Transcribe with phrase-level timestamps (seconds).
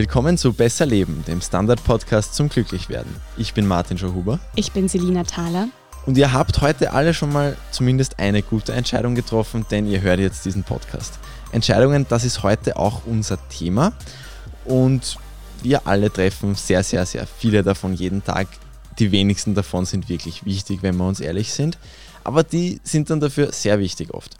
[0.00, 3.14] Willkommen zu Besser Leben, dem Standard-Podcast zum Glücklichwerden.
[3.36, 4.40] Ich bin Martin Schauhuber.
[4.56, 5.68] Ich bin Selina Thaler.
[6.06, 10.18] Und ihr habt heute alle schon mal zumindest eine gute Entscheidung getroffen, denn ihr hört
[10.18, 11.18] jetzt diesen Podcast.
[11.52, 13.92] Entscheidungen, das ist heute auch unser Thema.
[14.64, 15.18] Und
[15.62, 18.48] wir alle treffen sehr, sehr, sehr viele davon jeden Tag.
[18.98, 21.76] Die wenigsten davon sind wirklich wichtig, wenn wir uns ehrlich sind.
[22.24, 24.38] Aber die sind dann dafür sehr wichtig oft.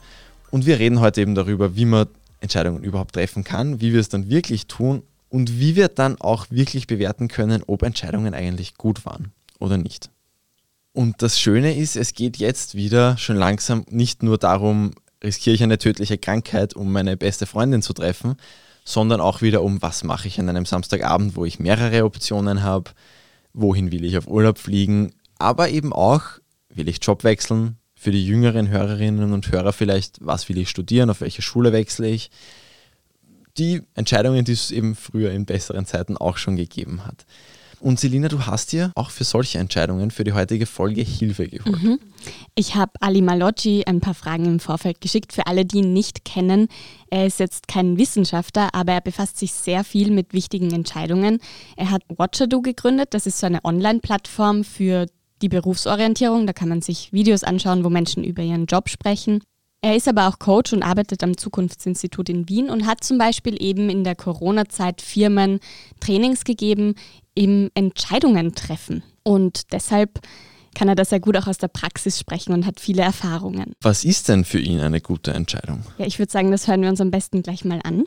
[0.50, 2.06] Und wir reden heute eben darüber, wie man
[2.40, 6.46] Entscheidungen überhaupt treffen kann, wie wir es dann wirklich tun und wie wir dann auch
[6.50, 10.10] wirklich bewerten können, ob Entscheidungen eigentlich gut waren oder nicht.
[10.92, 14.90] Und das Schöne ist, es geht jetzt wieder schon langsam nicht nur darum,
[15.22, 18.36] riskiere ich eine tödliche Krankheit, um meine beste Freundin zu treffen,
[18.84, 22.90] sondern auch wieder um, was mache ich an einem Samstagabend, wo ich mehrere Optionen habe,
[23.52, 26.22] wohin will ich auf Urlaub fliegen, aber eben auch,
[26.68, 31.10] will ich Job wechseln, für die jüngeren Hörerinnen und Hörer vielleicht, was will ich studieren,
[31.10, 32.30] auf welche Schule wechsle ich.
[33.58, 37.26] Die Entscheidungen, die es eben früher in besseren Zeiten auch schon gegeben hat.
[37.80, 41.82] Und Selina, du hast dir auch für solche Entscheidungen für die heutige Folge Hilfe geholt.
[41.82, 41.98] Mhm.
[42.54, 45.32] Ich habe Ali Malocci ein paar Fragen im Vorfeld geschickt.
[45.32, 46.68] Für alle, die ihn nicht kennen,
[47.08, 51.38] er ist jetzt kein Wissenschaftler, aber er befasst sich sehr viel mit wichtigen Entscheidungen.
[51.76, 53.14] Er hat Watchado gegründet.
[53.14, 55.06] Das ist so eine Online-Plattform für
[55.40, 56.46] die Berufsorientierung.
[56.46, 59.42] Da kann man sich Videos anschauen, wo Menschen über ihren Job sprechen.
[59.82, 63.60] Er ist aber auch Coach und arbeitet am Zukunftsinstitut in Wien und hat zum Beispiel
[63.62, 65.58] eben in der Corona-Zeit Firmen
[66.00, 66.96] Trainings gegeben
[67.34, 69.02] im Entscheidungen treffen.
[69.22, 70.20] Und deshalb
[70.74, 73.72] kann er da sehr gut auch aus der Praxis sprechen und hat viele Erfahrungen.
[73.80, 75.82] Was ist denn für ihn eine gute Entscheidung?
[75.96, 78.04] Ja, ich würde sagen, das hören wir uns am besten gleich mal an.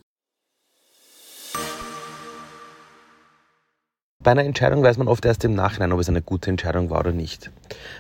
[4.23, 7.01] Bei einer Entscheidung weiß man oft erst im Nachhinein, ob es eine gute Entscheidung war
[7.01, 7.51] oder nicht.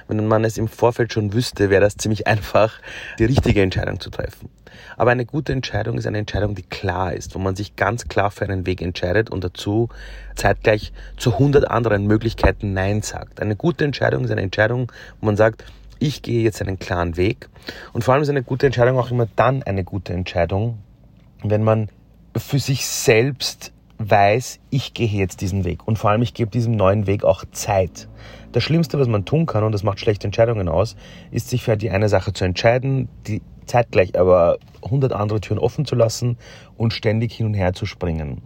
[0.07, 2.79] Wenn man es im Vorfeld schon wüsste, wäre das ziemlich einfach,
[3.19, 4.49] die richtige Entscheidung zu treffen.
[4.95, 8.31] Aber eine gute Entscheidung ist eine Entscheidung, die klar ist, wo man sich ganz klar
[8.31, 9.89] für einen Weg entscheidet und dazu
[10.35, 13.41] zeitgleich zu 100 anderen Möglichkeiten Nein sagt.
[13.41, 15.65] Eine gute Entscheidung ist eine Entscheidung, wo man sagt,
[15.99, 17.49] ich gehe jetzt einen klaren Weg.
[17.91, 20.79] Und vor allem ist eine gute Entscheidung auch immer dann eine gute Entscheidung,
[21.43, 21.89] wenn man
[22.37, 23.72] für sich selbst
[24.09, 27.43] weiß, ich gehe jetzt diesen Weg und vor allem ich gebe diesem neuen Weg auch
[27.51, 28.07] Zeit.
[28.51, 30.95] Das Schlimmste, was man tun kann, und das macht schlechte Entscheidungen aus,
[31.31, 35.85] ist sich für die eine Sache zu entscheiden, die zeitgleich aber 100 andere Türen offen
[35.85, 36.37] zu lassen
[36.77, 38.41] und ständig hin und her zu springen.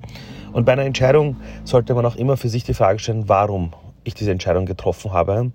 [0.53, 4.13] Und bei einer Entscheidung sollte man auch immer für sich die Frage stellen, warum ich
[4.13, 5.51] diese Entscheidung getroffen habe.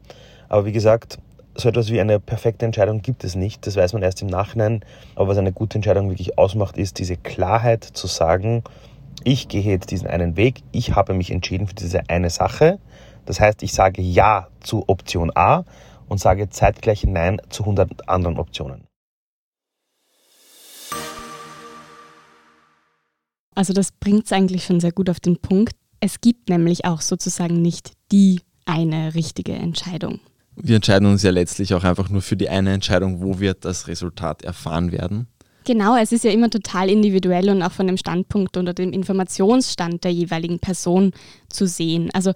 [0.49, 1.19] Aber wie gesagt,
[1.55, 3.67] so etwas wie eine perfekte Entscheidung gibt es nicht.
[3.67, 4.85] Das weiß man erst im Nachhinein.
[5.15, 8.63] Aber was eine gute Entscheidung wirklich ausmacht, ist diese Klarheit zu sagen,
[9.25, 12.79] ich gehe jetzt diesen einen Weg, ich habe mich entschieden für diese eine Sache.
[13.27, 15.65] Das heißt, ich sage Ja zu Option A
[16.09, 18.85] und sage zeitgleich Nein zu 100 anderen Optionen.
[23.55, 25.75] Also das bringt es eigentlich schon sehr gut auf den Punkt.
[26.01, 30.21] Es gibt nämlich auch sozusagen nicht die eine richtige Entscheidung.
[30.57, 33.89] Wir entscheiden uns ja letztlich auch einfach nur für die eine Entscheidung, wo wir das
[33.89, 35.29] Resultat erfahren werden.
[35.65, 40.05] Genau, es ist ja immer total individuell und auch von dem Standpunkt oder dem Informationsstand
[40.05, 41.13] der jeweiligen Person
[41.49, 42.11] zu sehen.
[42.13, 42.33] Also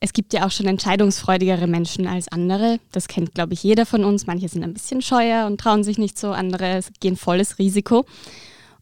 [0.00, 2.78] es gibt ja auch schon entscheidungsfreudigere Menschen als andere.
[2.92, 4.26] Das kennt, glaube ich, jeder von uns.
[4.26, 8.04] Manche sind ein bisschen scheuer und trauen sich nicht so, andere gehen volles Risiko.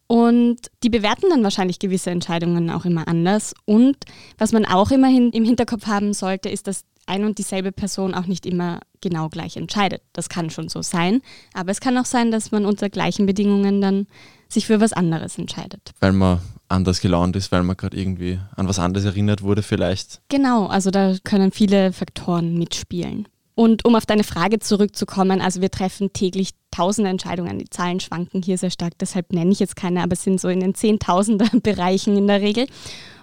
[0.05, 3.53] Und die bewerten dann wahrscheinlich gewisse Entscheidungen auch immer anders.
[3.65, 3.97] Und
[4.37, 8.25] was man auch immerhin im Hinterkopf haben sollte, ist, dass ein und dieselbe Person auch
[8.25, 10.01] nicht immer genau gleich entscheidet.
[10.13, 11.21] Das kann schon so sein,
[11.53, 14.07] aber es kann auch sein, dass man unter gleichen Bedingungen dann
[14.49, 15.91] sich für was anderes entscheidet.
[15.99, 20.21] Weil man anders gelaunt ist, weil man gerade irgendwie an was anderes erinnert wurde vielleicht.
[20.29, 23.27] Genau, also da können viele Faktoren mitspielen.
[23.55, 27.57] Und um auf deine Frage zurückzukommen, also wir treffen täglich tausende Entscheidungen.
[27.57, 30.47] Die Zahlen schwanken hier sehr stark, deshalb nenne ich jetzt keine, aber es sind so
[30.47, 32.67] in den Zehntausender Bereichen in der Regel.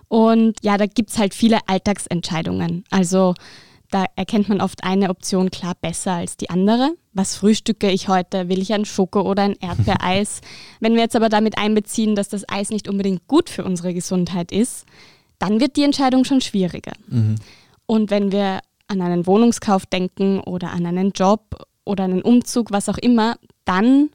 [0.09, 2.84] Und ja, da gibt es halt viele Alltagsentscheidungen.
[2.91, 3.34] Also
[3.95, 6.97] da erkennt man oft eine Option klar besser als die andere.
[7.13, 8.49] Was frühstücke ich heute?
[8.49, 10.41] Will ich ein Schoko oder ein Erdbeereis?
[10.81, 14.51] Wenn wir jetzt aber damit einbeziehen, dass das Eis nicht unbedingt gut für unsere Gesundheit
[14.51, 14.85] ist,
[15.39, 16.91] dann wird die Entscheidung schon schwieriger.
[17.07, 17.37] Mhm.
[17.87, 22.89] Und wenn wir an einen Wohnungskauf denken oder an einen Job oder einen Umzug, was
[22.89, 24.11] auch immer, dann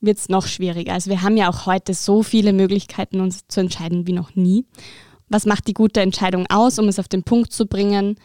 [0.00, 0.94] wird es noch schwieriger.
[0.94, 4.64] Also wir haben ja auch heute so viele Möglichkeiten, uns zu entscheiden wie noch nie.
[5.28, 8.16] Was macht die gute Entscheidung aus, um es auf den Punkt zu bringen?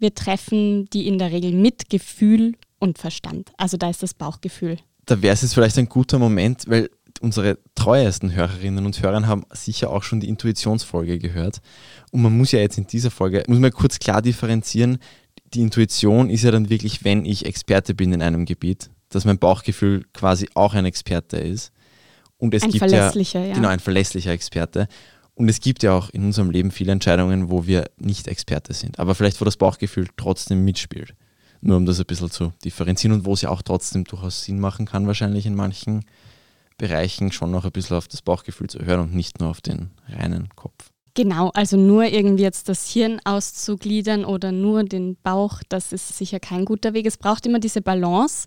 [0.00, 3.52] Wir treffen die in der Regel mit Gefühl und Verstand.
[3.58, 4.78] Also da ist das Bauchgefühl.
[5.06, 9.44] Da wäre es jetzt vielleicht ein guter Moment, weil unsere treuesten Hörerinnen und Hörer haben
[9.52, 11.60] sicher auch schon die Intuitionsfolge gehört.
[12.10, 14.98] Und man muss ja jetzt in dieser Folge, muss man kurz klar differenzieren,
[15.52, 19.38] die Intuition ist ja dann wirklich, wenn ich Experte bin in einem Gebiet, dass mein
[19.38, 21.72] Bauchgefühl quasi auch ein Experte ist.
[22.38, 23.54] Und es ein gibt verlässlicher, ja, ja.
[23.54, 24.88] Genau, ein verlässlicher Experte.
[25.34, 28.98] Und es gibt ja auch in unserem Leben viele Entscheidungen, wo wir nicht Experte sind,
[28.98, 31.14] aber vielleicht wo das Bauchgefühl trotzdem mitspielt.
[31.62, 34.60] Nur um das ein bisschen zu differenzieren und wo es ja auch trotzdem durchaus Sinn
[34.60, 36.04] machen kann, wahrscheinlich in manchen
[36.78, 39.90] Bereichen schon noch ein bisschen auf das Bauchgefühl zu hören und nicht nur auf den
[40.08, 40.90] reinen Kopf.
[41.14, 46.40] Genau, also nur irgendwie jetzt das Hirn auszugliedern oder nur den Bauch, das ist sicher
[46.40, 47.04] kein guter Weg.
[47.04, 48.46] Es braucht immer diese Balance.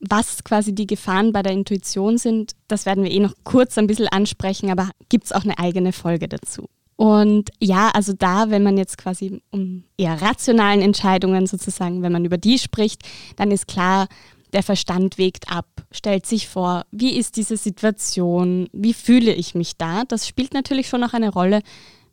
[0.00, 3.86] Was quasi die Gefahren bei der Intuition sind, das werden wir eh noch kurz ein
[3.86, 6.68] bisschen ansprechen, aber gibt es auch eine eigene Folge dazu.
[6.96, 12.24] Und ja, also da, wenn man jetzt quasi um eher rationalen Entscheidungen sozusagen, wenn man
[12.24, 13.02] über die spricht,
[13.36, 14.06] dann ist klar,
[14.52, 19.76] der Verstand wägt ab, stellt sich vor, wie ist diese Situation, wie fühle ich mich
[19.76, 20.04] da.
[20.04, 21.60] Das spielt natürlich schon auch eine Rolle.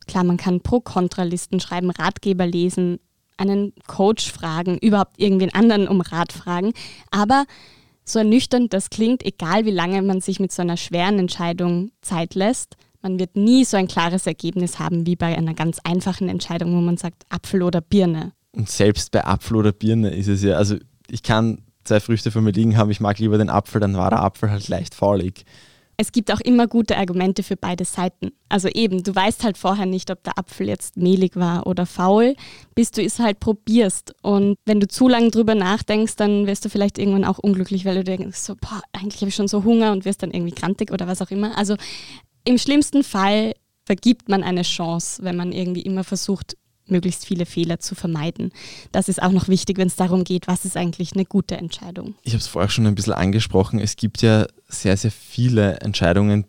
[0.08, 2.98] Klar, man kann Pro-Kontra-Listen schreiben, Ratgeber lesen,
[3.50, 6.72] einen Coach fragen, überhaupt irgendwen anderen um Rat fragen.
[7.10, 7.44] Aber
[8.04, 12.34] so ernüchternd das klingt, egal wie lange man sich mit so einer schweren Entscheidung Zeit
[12.34, 16.74] lässt, man wird nie so ein klares Ergebnis haben wie bei einer ganz einfachen Entscheidung,
[16.76, 18.32] wo man sagt Apfel oder Birne.
[18.52, 20.76] Und selbst bei Apfel oder Birne ist es ja, also
[21.10, 24.10] ich kann zwei Früchte vor mir liegen haben, ich mag lieber den Apfel, dann war
[24.10, 25.44] der Apfel halt leicht faulig
[25.96, 28.32] es gibt auch immer gute Argumente für beide Seiten.
[28.48, 32.34] Also eben, du weißt halt vorher nicht, ob der Apfel jetzt mehlig war oder faul,
[32.74, 34.14] bis du es halt probierst.
[34.22, 37.96] Und wenn du zu lange drüber nachdenkst, dann wirst du vielleicht irgendwann auch unglücklich, weil
[37.96, 40.90] du denkst, so, boah, eigentlich habe ich schon so Hunger und wirst dann irgendwie krantig
[40.90, 41.56] oder was auch immer.
[41.56, 41.76] Also
[42.44, 43.54] im schlimmsten Fall
[43.84, 46.56] vergibt man eine Chance, wenn man irgendwie immer versucht,
[46.86, 48.52] möglichst viele Fehler zu vermeiden.
[48.90, 52.14] Das ist auch noch wichtig, wenn es darum geht, was ist eigentlich eine gute Entscheidung.
[52.22, 53.78] Ich habe es vorher schon ein bisschen angesprochen.
[53.78, 56.46] Es gibt ja sehr, sehr viele Entscheidungen,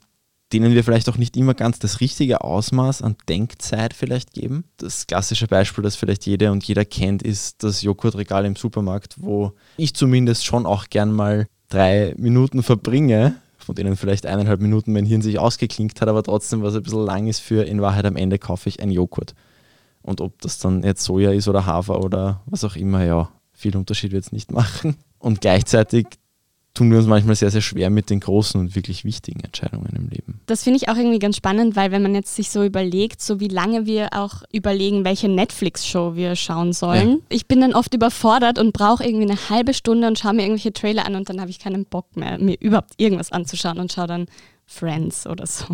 [0.54, 4.66] denen wir vielleicht auch nicht immer ganz das richtige Ausmaß an Denkzeit vielleicht geben.
[4.78, 9.54] Das klassische Beispiel, das vielleicht jeder und jeder kennt, ist das Joghurtregal im Supermarkt, wo
[9.78, 15.06] ich zumindest schon auch gern mal drei Minuten verbringe, von denen vielleicht eineinhalb Minuten mein
[15.06, 18.16] Hirn sich ausgeklinkt hat, aber trotzdem was ein bisschen lang ist für in Wahrheit am
[18.16, 19.34] Ende kaufe ich einen Joghurt.
[20.04, 23.76] Und ob das dann jetzt Soja ist oder Hafer oder was auch immer, ja, viel
[23.76, 24.98] Unterschied wird es nicht machen.
[25.18, 26.08] Und gleichzeitig
[26.74, 30.10] tun wir uns manchmal sehr, sehr schwer mit den großen und wirklich wichtigen Entscheidungen im
[30.10, 30.42] Leben.
[30.48, 33.40] Das finde ich auch irgendwie ganz spannend, weil wenn man jetzt sich so überlegt, so
[33.40, 37.10] wie lange wir auch überlegen, welche Netflix-Show wir schauen sollen.
[37.10, 37.18] Ja.
[37.30, 40.74] Ich bin dann oft überfordert und brauche irgendwie eine halbe Stunde und schaue mir irgendwelche
[40.74, 44.08] Trailer an und dann habe ich keinen Bock mehr, mir überhaupt irgendwas anzuschauen und schaue
[44.08, 44.26] dann
[44.66, 45.66] Friends oder so.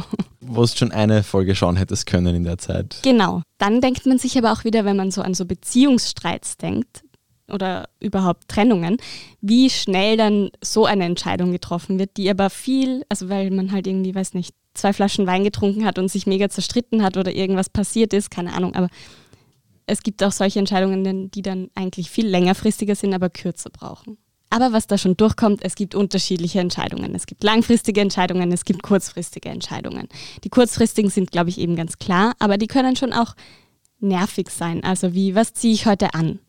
[0.41, 2.99] Wo du schon eine Folge schauen hättest können in der Zeit.
[3.03, 3.41] Genau.
[3.57, 7.03] Dann denkt man sich aber auch wieder, wenn man so an so Beziehungsstreits denkt
[7.51, 8.97] oder überhaupt Trennungen,
[9.41, 13.87] wie schnell dann so eine Entscheidung getroffen wird, die aber viel, also weil man halt
[13.87, 17.69] irgendwie, weiß nicht, zwei Flaschen Wein getrunken hat und sich mega zerstritten hat oder irgendwas
[17.69, 18.89] passiert ist, keine Ahnung, aber
[19.87, 24.17] es gibt auch solche Entscheidungen, die dann eigentlich viel längerfristiger sind, aber kürzer brauchen.
[24.49, 27.13] Aber was da schon durchkommt, es gibt unterschiedliche Entscheidungen.
[27.13, 30.07] Es gibt langfristige Entscheidungen, es gibt kurzfristige Entscheidungen.
[30.43, 33.35] Die kurzfristigen sind, glaube ich, eben ganz klar, aber die können schon auch
[33.99, 34.83] nervig sein.
[34.83, 36.39] Also wie, was ziehe ich heute an?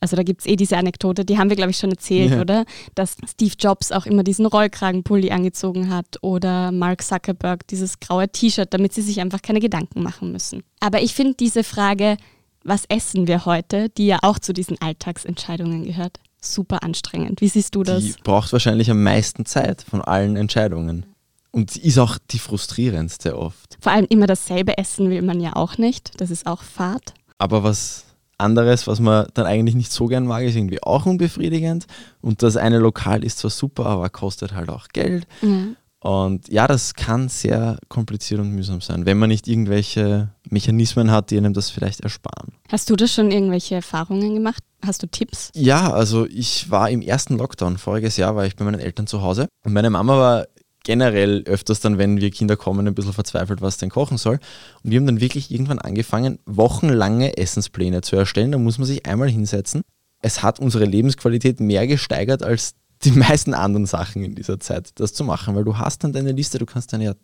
[0.00, 2.40] Also da gibt es eh diese Anekdote, die haben wir, glaube ich, schon erzählt, ja.
[2.40, 2.64] oder?
[2.94, 8.72] Dass Steve Jobs auch immer diesen Rollkragenpulli angezogen hat oder Mark Zuckerberg dieses graue T-Shirt,
[8.72, 10.62] damit sie sich einfach keine Gedanken machen müssen.
[10.80, 12.16] Aber ich finde diese Frage,
[12.62, 17.40] was essen wir heute, die ja auch zu diesen Alltagsentscheidungen gehört, super anstrengend.
[17.40, 18.02] Wie siehst du das?
[18.02, 21.06] Die braucht wahrscheinlich am meisten Zeit von allen Entscheidungen.
[21.50, 23.78] Und ist auch die frustrierendste oft.
[23.80, 26.20] Vor allem immer dasselbe essen will man ja auch nicht.
[26.20, 27.14] Das ist auch Fahrt.
[27.38, 28.04] Aber was
[28.36, 31.86] anderes, was man dann eigentlich nicht so gern mag, ist irgendwie auch unbefriedigend.
[32.20, 35.26] Und das eine Lokal ist zwar super, aber kostet halt auch Geld.
[35.42, 35.76] Mhm.
[36.08, 41.30] Und ja, das kann sehr kompliziert und mühsam sein, wenn man nicht irgendwelche Mechanismen hat,
[41.30, 42.54] die einem das vielleicht ersparen.
[42.70, 44.62] Hast du da schon irgendwelche Erfahrungen gemacht?
[44.82, 45.50] Hast du Tipps?
[45.54, 49.20] Ja, also ich war im ersten Lockdown, voriges Jahr war ich bei meinen Eltern zu
[49.20, 50.46] Hause und meine Mama war
[50.82, 54.38] generell öfters dann, wenn wir Kinder kommen, ein bisschen verzweifelt, was denn kochen soll.
[54.82, 58.52] Und wir haben dann wirklich irgendwann angefangen, wochenlange Essenspläne zu erstellen.
[58.52, 59.82] Da muss man sich einmal hinsetzen.
[60.22, 65.12] Es hat unsere Lebensqualität mehr gesteigert als die meisten anderen Sachen in dieser Zeit, das
[65.12, 67.14] zu machen, weil du hast dann deine Liste, du kannst dann ja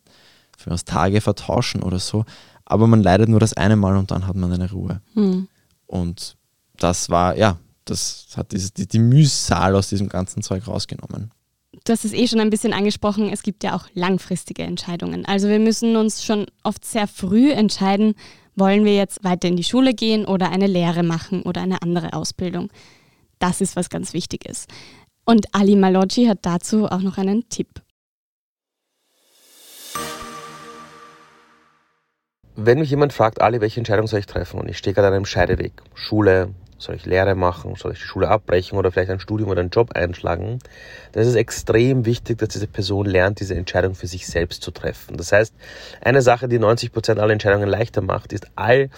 [0.57, 2.25] für uns Tage vertauschen oder so,
[2.65, 5.01] aber man leidet nur das eine Mal und dann hat man eine Ruhe.
[5.15, 5.49] Hm.
[5.87, 6.37] Und
[6.79, 11.31] das war, ja, das hat dieses, die, die Mühsal aus diesem ganzen Zeug rausgenommen.
[11.85, 15.27] Du hast es eh schon ein bisschen angesprochen, es gibt ja auch langfristige Entscheidungen.
[15.27, 18.15] Also wir müssen uns schon oft sehr früh entscheiden,
[18.55, 22.13] wollen wir jetzt weiter in die Schule gehen oder eine Lehre machen oder eine andere
[22.13, 22.71] Ausbildung.
[23.39, 24.67] Das ist was ganz Wichtiges.
[25.25, 27.81] Und Ali Maloggi hat dazu auch noch einen Tipp.
[32.57, 34.61] Wenn mich jemand fragt, Ali, welche Entscheidung soll ich treffen?
[34.61, 38.05] Und ich stehe gerade an einem Scheideweg, Schule, soll ich Lehre machen, soll ich die
[38.05, 40.59] Schule abbrechen oder vielleicht ein Studium oder einen Job einschlagen,
[41.13, 44.71] dann ist es extrem wichtig, dass diese Person lernt, diese Entscheidung für sich selbst zu
[44.71, 45.17] treffen.
[45.17, 45.55] Das heißt,
[46.03, 48.91] eine Sache, die 90 Prozent aller Entscheidungen leichter macht, ist all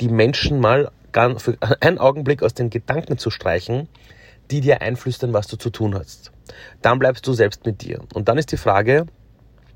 [0.00, 0.90] die Menschen mal
[1.38, 3.88] für einen Augenblick aus den Gedanken zu streichen,
[4.50, 6.32] die dir einflüstern, was du zu tun hast.
[6.82, 8.00] Dann bleibst du selbst mit dir.
[8.14, 9.06] Und dann ist die Frage,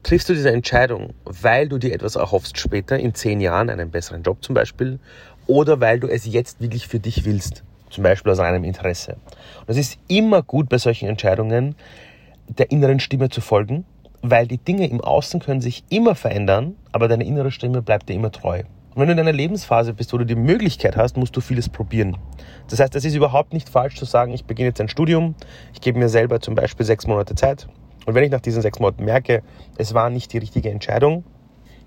[0.03, 4.23] triffst du diese Entscheidung, weil du dir etwas erhoffst später, in zehn Jahren, einen besseren
[4.23, 4.99] Job zum Beispiel,
[5.47, 9.17] oder weil du es jetzt wirklich für dich willst, zum Beispiel aus reinem Interesse.
[9.61, 11.77] Und es ist immer gut bei solchen Entscheidungen,
[12.49, 13.85] der inneren Stimme zu folgen,
[14.23, 18.15] weil die Dinge im Außen können sich immer verändern, aber deine innere Stimme bleibt dir
[18.15, 18.63] immer treu.
[18.95, 21.71] Und wenn du in einer Lebensphase bist, wo du die Möglichkeit hast, musst du vieles
[21.71, 22.19] probieren.
[22.69, 25.35] Das heißt, es ist überhaupt nicht falsch zu sagen, ich beginne jetzt ein Studium,
[25.73, 27.69] ich gebe mir selber zum Beispiel sechs Monate Zeit.
[28.05, 29.43] Und wenn ich nach diesen sechs Monaten merke,
[29.79, 31.25] es war nicht die richtige Entscheidung,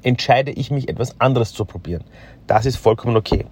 [0.01, 2.03] entscheide ich mich, etwas anderes zu probieren.
[2.47, 3.45] Das ist vollkommen okay.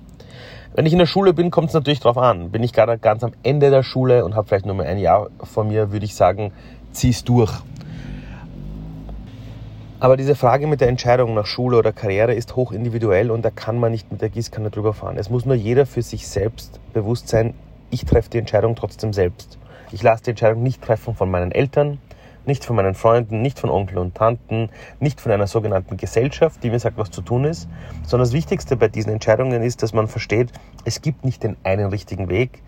[0.73, 2.49] Wenn ich in der Schule bin, kommt es natürlich darauf an.
[2.49, 5.29] Bin ich gerade ganz am Ende der Schule und habe vielleicht nur mal ein Jahr
[5.43, 6.51] vor mir, würde ich sagen,
[6.91, 7.51] zieh's durch.
[10.03, 13.49] Aber diese Frage mit der Entscheidung nach Schule oder Karriere ist hoch individuell und da
[13.51, 15.15] kann man nicht mit der Gießkanne drüber fahren.
[15.17, 17.53] Es muss nur jeder für sich selbst bewusst sein,
[17.89, 19.57] ich treffe die Entscheidung trotzdem selbst.
[19.93, 21.99] Ich lasse die Entscheidung nicht treffen von meinen Eltern,
[22.45, 26.69] nicht von meinen Freunden, nicht von Onkel und Tanten, nicht von einer sogenannten Gesellschaft, die
[26.69, 27.69] mir sagt, was zu tun ist,
[28.05, 30.51] sondern das Wichtigste bei diesen Entscheidungen ist, dass man versteht,
[30.83, 32.61] es gibt nicht den einen richtigen Weg,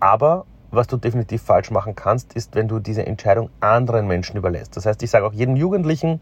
[0.00, 4.76] aber was du definitiv falsch machen kannst, ist, wenn du diese Entscheidung anderen Menschen überlässt.
[4.76, 6.18] Das heißt, ich sage auch jedem Jugendlichen,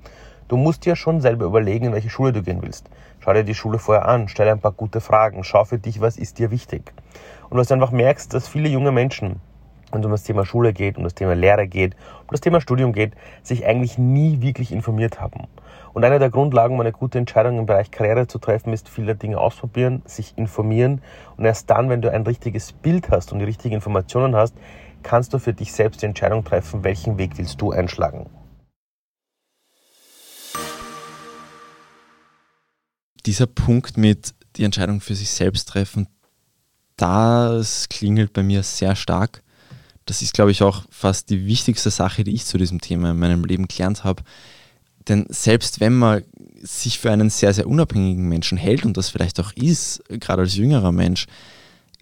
[0.51, 2.91] Du musst dir schon selber überlegen, in welche Schule du gehen willst.
[3.21, 6.17] Schau dir die Schule vorher an, stell ein paar gute Fragen, schau für dich, was
[6.17, 6.93] ist dir wichtig.
[7.51, 9.41] Und was du einfach merkst, dass viele junge Menschen,
[9.93, 12.61] wenn es um das Thema Schule geht, um das Thema Lehre geht, um das Thema
[12.61, 13.13] Studium geht,
[13.45, 15.47] sich eigentlich nie wirklich informiert haben.
[15.93, 19.15] Und eine der Grundlagen, um eine gute Entscheidung im Bereich Karriere zu treffen, ist viele
[19.15, 21.01] Dinge ausprobieren, sich informieren.
[21.37, 24.57] Und erst dann, wenn du ein richtiges Bild hast und die richtigen Informationen hast,
[25.05, 28.27] kannst du für dich selbst die Entscheidung treffen, welchen Weg willst du einschlagen.
[33.23, 36.09] Dieser Punkt mit die Entscheidung für sich selbst treffen,
[36.97, 39.43] das klingelt bei mir sehr stark.
[40.07, 43.19] Das ist, glaube ich, auch fast die wichtigste Sache, die ich zu diesem Thema in
[43.19, 44.23] meinem Leben gelernt habe.
[45.09, 46.25] Denn selbst wenn man
[46.63, 50.57] sich für einen sehr, sehr unabhängigen Menschen hält und das vielleicht auch ist, gerade als
[50.57, 51.27] jüngerer Mensch,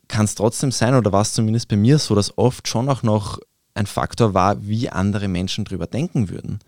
[0.09, 3.03] kann es trotzdem sein, oder war es zumindest bei mir so, dass oft schon auch
[3.03, 3.39] noch
[3.75, 6.59] ein Faktor war, wie andere Menschen drüber denken würden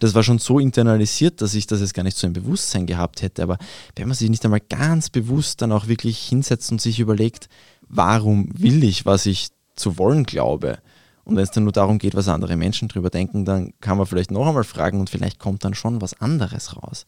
[0.00, 3.22] das war schon so internalisiert, dass ich das jetzt gar nicht so im Bewusstsein gehabt
[3.22, 3.42] hätte.
[3.42, 3.58] Aber
[3.96, 7.48] wenn man sich nicht einmal ganz bewusst dann auch wirklich hinsetzt und sich überlegt,
[7.88, 10.78] warum will ich, was ich zu wollen glaube,
[11.24, 14.06] und wenn es dann nur darum geht, was andere Menschen drüber denken, dann kann man
[14.06, 17.06] vielleicht noch einmal fragen und vielleicht kommt dann schon was anderes raus.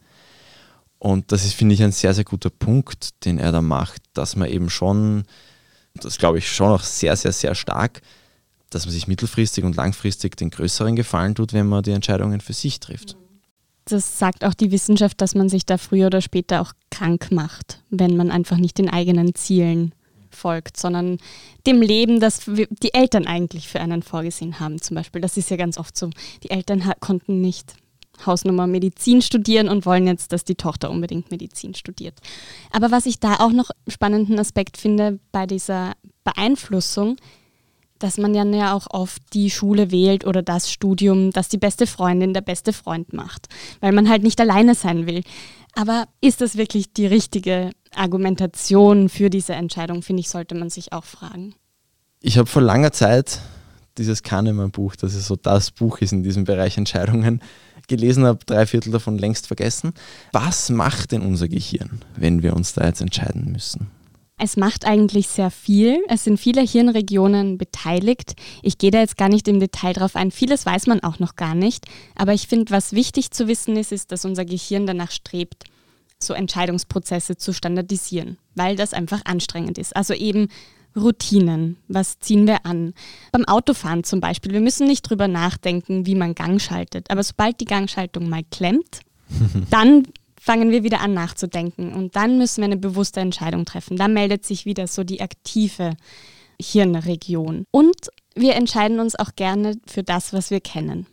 [0.99, 4.37] Und das ist, finde ich, ein sehr, sehr guter Punkt, den er da macht, dass
[4.37, 5.25] man eben schon,
[5.95, 8.03] das glaube ich schon auch sehr, sehr, sehr stark
[8.75, 12.53] dass man sich mittelfristig und langfristig den größeren Gefallen tut, wenn man die Entscheidungen für
[12.53, 13.17] sich trifft.
[13.85, 17.83] Das sagt auch die Wissenschaft, dass man sich da früher oder später auch krank macht,
[17.91, 19.93] wenn man einfach nicht den eigenen Zielen
[20.31, 21.19] folgt, sondern
[21.67, 24.81] dem Leben, das die Eltern eigentlich für einen vorgesehen haben.
[24.81, 26.11] Zum Beispiel, das ist ja ganz oft so.
[26.43, 27.75] Die Eltern konnten nicht
[28.25, 32.19] Hausnummer Medizin studieren und wollen jetzt, dass die Tochter unbedingt Medizin studiert.
[32.71, 37.17] Aber was ich da auch noch spannenden Aspekt finde bei dieser Beeinflussung,
[38.03, 42.35] dass man ja auch oft die Schule wählt oder das Studium, das die beste Freundin,
[42.35, 43.49] der beste Freund macht,
[43.81, 45.23] weil man halt nicht alleine sein will.
[45.75, 50.93] Aber ist das wirklich die richtige Argumentation für diese Entscheidung, finde ich, sollte man sich
[50.93, 51.55] auch fragen.
[52.21, 53.41] Ich habe vor langer Zeit
[53.99, 57.43] dieses Kahnemann-Buch, das ist so das Buch ist in diesem Bereich Entscheidungen,
[57.89, 59.93] gelesen habe, drei Viertel davon längst vergessen.
[60.33, 63.91] Was macht denn unser Gehirn, wenn wir uns da jetzt entscheiden müssen?
[64.45, 66.03] Es macht eigentlich sehr viel.
[66.09, 68.35] Es sind viele Hirnregionen beteiligt.
[68.61, 70.33] Ich gehe da jetzt gar nicht im Detail drauf ein.
[70.33, 71.87] Vieles weiß man auch noch gar nicht.
[72.17, 75.63] Aber ich finde, was wichtig zu wissen ist, ist, dass unser Gehirn danach strebt,
[76.19, 79.95] so Entscheidungsprozesse zu standardisieren, weil das einfach anstrengend ist.
[79.95, 80.49] Also eben
[80.97, 81.77] Routinen.
[81.87, 82.95] Was ziehen wir an?
[83.31, 84.51] Beim Autofahren zum Beispiel.
[84.51, 87.13] Wir müssen nicht drüber nachdenken, wie man Gang schaltet.
[87.13, 89.03] Aber sobald die Gangschaltung mal klemmt,
[89.71, 90.03] dann
[90.43, 93.97] fangen wir wieder an nachzudenken und dann müssen wir eine bewusste Entscheidung treffen.
[93.97, 95.97] Da meldet sich wieder so die aktive
[96.61, 97.65] Hirnregion.
[97.71, 101.07] Und wir entscheiden uns auch gerne für das, was wir kennen.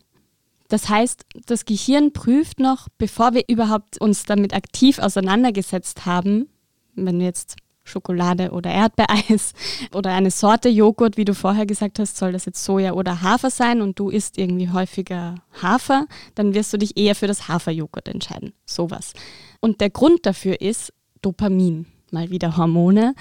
[0.68, 6.50] Das heißt, das Gehirn prüft noch, bevor wir überhaupt uns damit aktiv auseinandergesetzt haben,
[6.96, 7.56] wenn wir jetzt
[7.90, 9.54] Schokolade oder Erdbeereis
[9.94, 13.50] oder eine Sorte Joghurt, wie du vorher gesagt hast, soll das jetzt Soja oder Hafer
[13.50, 16.06] sein und du isst irgendwie häufiger Hafer,
[16.36, 18.54] dann wirst du dich eher für das Haferjoghurt entscheiden.
[18.66, 19.14] Sowas.
[19.60, 23.14] Und der Grund dafür ist Dopamin, mal wieder Hormone.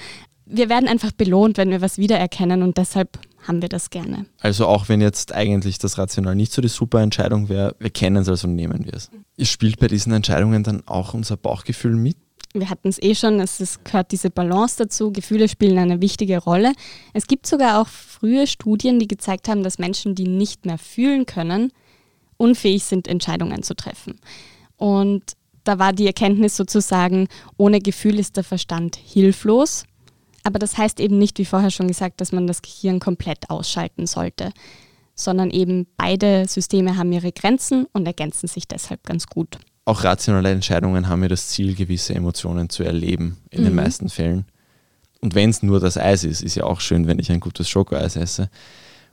[0.47, 4.27] wir werden einfach belohnt, wenn wir was wiedererkennen und deshalb haben wir das gerne.
[4.41, 8.17] Also auch wenn jetzt eigentlich das Rational nicht so die super Entscheidung wäre, wir kennen
[8.17, 9.11] es, also nehmen wir es.
[9.49, 12.17] Spielt bei diesen Entscheidungen dann auch unser Bauchgefühl mit?
[12.61, 15.13] Wir hatten es eh schon, es ist, gehört diese Balance dazu.
[15.13, 16.73] Gefühle spielen eine wichtige Rolle.
[17.13, 21.27] Es gibt sogar auch frühe Studien, die gezeigt haben, dass Menschen, die nicht mehr fühlen
[21.27, 21.73] können,
[22.37, 24.19] unfähig sind, Entscheidungen zu treffen.
[24.77, 25.23] Und
[25.65, 29.85] da war die Erkenntnis sozusagen, ohne Gefühl ist der Verstand hilflos.
[30.45, 34.07] Aber das heißt eben nicht, wie vorher schon gesagt, dass man das Gehirn komplett ausschalten
[34.07, 34.53] sollte,
[35.15, 39.59] sondern eben beide Systeme haben ihre Grenzen und ergänzen sich deshalb ganz gut.
[39.89, 43.65] Auch rationale Entscheidungen haben ja das Ziel, gewisse Emotionen zu erleben, in mhm.
[43.65, 44.45] den meisten Fällen.
[45.23, 47.71] Und wenn es nur das Eis ist, ist ja auch schön, wenn ich ein gutes
[47.71, 48.51] Schokoeis esse.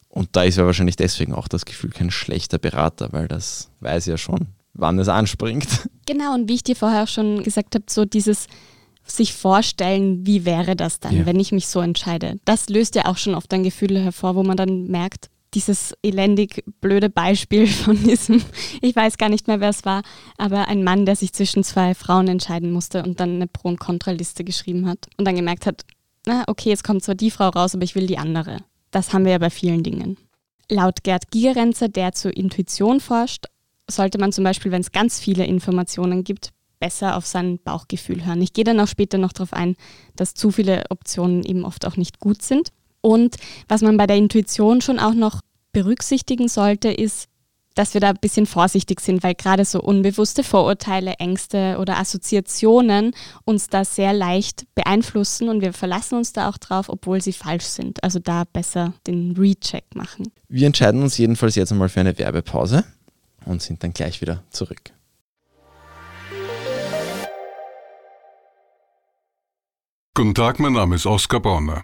[0.10, 4.05] Und da ist ja wahrscheinlich deswegen auch das Gefühl kein schlechter Berater, weil das weiß
[4.08, 5.88] ja schon, wann es anspringt.
[6.05, 8.48] Genau, und wie ich dir vorher auch schon gesagt habe, so dieses
[9.08, 11.25] sich vorstellen, wie wäre das dann, ja.
[11.25, 12.36] wenn ich mich so entscheide.
[12.44, 16.64] Das löst ja auch schon oft ein Gefühl hervor, wo man dann merkt, dieses elendig
[16.82, 18.42] blöde Beispiel von diesem,
[18.82, 20.02] ich weiß gar nicht mehr, wer es war,
[20.38, 23.80] aber ein Mann, der sich zwischen zwei Frauen entscheiden musste und dann eine Pro- und
[23.80, 25.86] Kontraliste geschrieben hat und dann gemerkt hat,
[26.25, 28.58] na, okay, jetzt kommt zwar die Frau raus, aber ich will die andere.
[28.92, 30.18] Das haben wir ja bei vielen Dingen.
[30.70, 33.46] Laut Gerd Gigerenzer, der zur Intuition forscht,
[33.90, 38.42] sollte man zum Beispiel, wenn es ganz viele Informationen gibt, besser auf sein Bauchgefühl hören.
[38.42, 39.75] Ich gehe dann auch später noch darauf ein,
[40.16, 42.72] dass zu viele Optionen eben oft auch nicht gut sind.
[43.05, 43.35] Und
[43.67, 45.41] was man bei der Intuition schon auch noch
[45.74, 47.27] berücksichtigen sollte, ist,
[47.75, 53.13] dass wir da ein bisschen vorsichtig sind, weil gerade so unbewusste Vorurteile, Ängste oder Assoziationen
[53.43, 57.65] uns da sehr leicht beeinflussen und wir verlassen uns da auch drauf, obwohl sie falsch
[57.65, 58.03] sind.
[58.03, 60.31] Also da besser den Recheck machen.
[60.47, 62.85] Wir entscheiden uns jedenfalls jetzt einmal für eine Werbepause
[63.45, 64.81] und sind dann gleich wieder zurück.
[70.15, 71.83] Guten Tag, mein Name ist Oskar Bonner.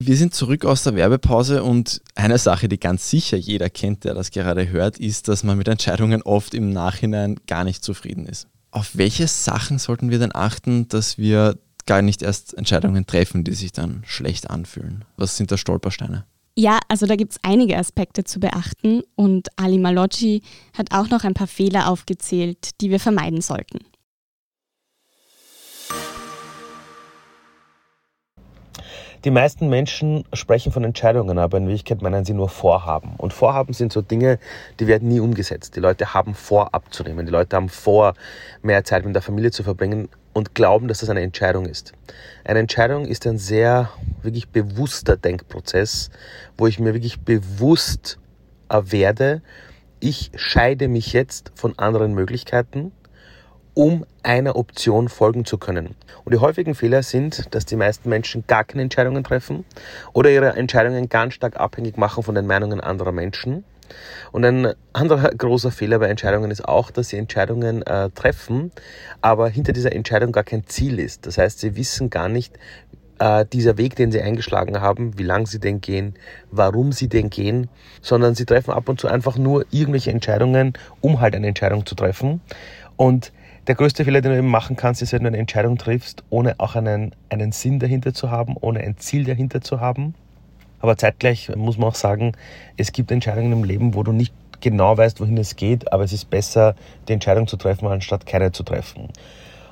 [0.00, 4.14] Wir sind zurück aus der Werbepause und eine Sache, die ganz sicher jeder kennt, der
[4.14, 8.46] das gerade hört, ist, dass man mit Entscheidungen oft im Nachhinein gar nicht zufrieden ist.
[8.70, 13.54] Auf welche Sachen sollten wir denn achten, dass wir gar nicht erst Entscheidungen treffen, die
[13.54, 15.04] sich dann schlecht anfühlen?
[15.16, 16.24] Was sind da Stolpersteine?
[16.56, 20.42] Ja, also da gibt es einige Aspekte zu beachten und Ali Malocci
[20.74, 23.80] hat auch noch ein paar Fehler aufgezählt, die wir vermeiden sollten.
[29.24, 33.14] Die meisten Menschen sprechen von Entscheidungen, aber in Wirklichkeit meinen sie nur Vorhaben.
[33.16, 34.38] Und Vorhaben sind so Dinge,
[34.78, 35.74] die werden nie umgesetzt.
[35.74, 37.26] Die Leute haben vor abzunehmen.
[37.26, 38.14] Die Leute haben vor,
[38.62, 41.92] mehr Zeit mit der Familie zu verbringen und glauben, dass das eine Entscheidung ist.
[42.44, 43.90] Eine Entscheidung ist ein sehr,
[44.22, 46.10] wirklich bewusster Denkprozess,
[46.56, 48.18] wo ich mir wirklich bewusst
[48.70, 49.42] werde,
[50.00, 52.92] ich scheide mich jetzt von anderen Möglichkeiten
[53.78, 55.94] um einer Option folgen zu können.
[56.24, 59.64] Und die häufigen Fehler sind, dass die meisten Menschen gar keine Entscheidungen treffen
[60.12, 63.62] oder ihre Entscheidungen ganz stark abhängig machen von den Meinungen anderer Menschen.
[64.32, 68.72] Und ein anderer großer Fehler bei Entscheidungen ist auch, dass sie Entscheidungen äh, treffen,
[69.20, 71.24] aber hinter dieser Entscheidung gar kein Ziel ist.
[71.24, 72.58] Das heißt, sie wissen gar nicht,
[73.20, 76.14] äh, dieser Weg, den sie eingeschlagen haben, wie lang sie denn gehen,
[76.50, 77.68] warum sie denn gehen,
[78.02, 81.94] sondern sie treffen ab und zu einfach nur irgendwelche Entscheidungen, um halt eine Entscheidung zu
[81.94, 82.40] treffen.
[82.96, 83.30] Und
[83.68, 86.54] der größte Fehler, den du eben machen kannst, ist, wenn du eine Entscheidung triffst, ohne
[86.58, 90.14] auch einen, einen Sinn dahinter zu haben, ohne ein Ziel dahinter zu haben.
[90.80, 92.32] Aber zeitgleich muss man auch sagen,
[92.78, 96.14] es gibt Entscheidungen im Leben, wo du nicht genau weißt, wohin es geht, aber es
[96.14, 96.76] ist besser,
[97.08, 99.08] die Entscheidung zu treffen, anstatt keine zu treffen.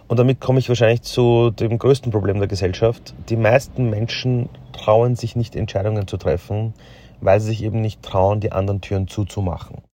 [0.09, 3.15] Und damit komme ich wahrscheinlich zu dem größten Problem der Gesellschaft.
[3.31, 6.75] Die meisten Menschen trauen sich nicht, Entscheidungen zu treffen,
[7.23, 9.86] weil sie sich eben nicht trauen, die anderen Türen zuzumachen.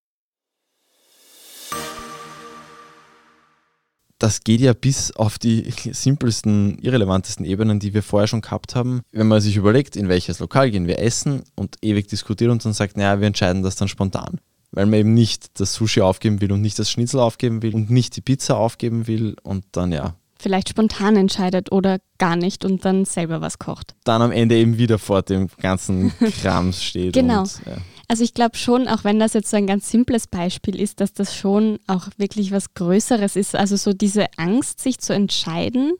[4.22, 9.02] Das geht ja bis auf die simpelsten, irrelevantesten Ebenen, die wir vorher schon gehabt haben.
[9.10, 12.72] Wenn man sich überlegt, in welches Lokal gehen wir essen und ewig diskutiert und dann
[12.72, 14.38] sagt, naja, wir entscheiden das dann spontan.
[14.70, 17.90] Weil man eben nicht das Sushi aufgeben will und nicht das Schnitzel aufgeben will und
[17.90, 20.14] nicht die Pizza aufgeben will und dann ja.
[20.38, 23.94] Vielleicht spontan entscheidet oder gar nicht und dann selber was kocht.
[24.04, 27.12] Dann am Ende eben wieder vor dem ganzen Krams steht.
[27.12, 27.40] genau.
[27.42, 27.76] Und, ja.
[28.12, 31.14] Also ich glaube schon, auch wenn das jetzt so ein ganz simples Beispiel ist, dass
[31.14, 33.56] das schon auch wirklich was Größeres ist.
[33.56, 35.94] Also so diese Angst, sich zu entscheiden,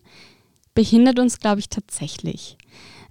[0.75, 2.59] behindert uns, glaube ich, tatsächlich.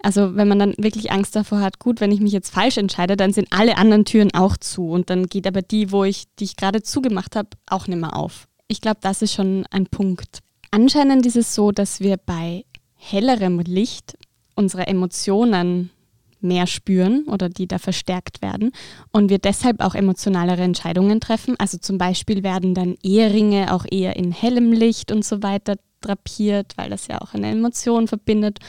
[0.03, 3.17] Also wenn man dann wirklich Angst davor hat, gut, wenn ich mich jetzt falsch entscheide,
[3.17, 6.43] dann sind alle anderen Türen auch zu und dann geht aber die, wo ich, die
[6.43, 8.47] ich gerade zugemacht habe, auch nicht mehr auf.
[8.67, 10.41] Ich glaube, das ist schon ein Punkt.
[10.69, 14.15] Anscheinend ist es so, dass wir bei hellerem Licht
[14.53, 15.89] unsere Emotionen
[16.43, 18.71] mehr spüren oder die da verstärkt werden
[19.12, 21.56] und wir deshalb auch emotionalere Entscheidungen treffen.
[21.60, 26.73] Also zum Beispiel werden dann Eheringe auch eher in hellem Licht und so weiter drapiert,
[26.77, 28.60] weil das ja auch eine Emotion verbindet.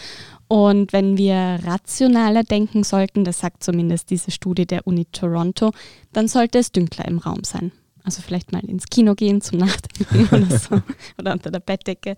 [0.48, 5.72] Und wenn wir rationaler denken sollten, das sagt zumindest diese Studie der Uni Toronto,
[6.12, 7.72] dann sollte es dünkler im Raum sein.
[8.04, 10.82] Also vielleicht mal ins Kino gehen zum Nachdenken oder so
[11.18, 12.16] oder unter der Bettdecke.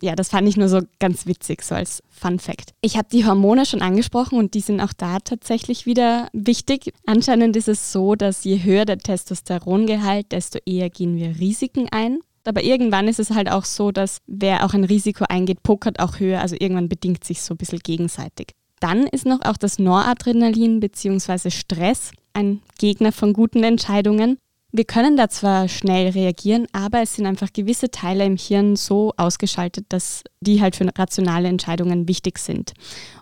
[0.00, 2.72] Ja, das fand ich nur so ganz witzig, so als Fun Fact.
[2.80, 6.92] Ich habe die Hormone schon angesprochen und die sind auch da tatsächlich wieder wichtig.
[7.06, 12.18] Anscheinend ist es so, dass je höher der Testosterongehalt, desto eher gehen wir Risiken ein.
[12.44, 16.20] Aber irgendwann ist es halt auch so, dass wer auch ein Risiko eingeht, pokert auch
[16.20, 16.40] höher.
[16.40, 18.52] Also irgendwann bedingt sich so ein bisschen gegenseitig.
[18.80, 21.50] Dann ist noch auch das Noradrenalin bzw.
[21.50, 24.38] Stress ein Gegner von guten Entscheidungen.
[24.76, 29.14] Wir können da zwar schnell reagieren, aber es sind einfach gewisse Teile im Hirn so
[29.16, 32.74] ausgeschaltet, dass die halt für rationale Entscheidungen wichtig sind.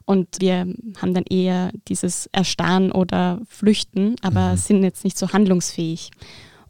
[0.05, 0.67] Und wir
[1.01, 4.57] haben dann eher dieses Erstarren oder Flüchten, aber mhm.
[4.57, 6.11] sind jetzt nicht so handlungsfähig.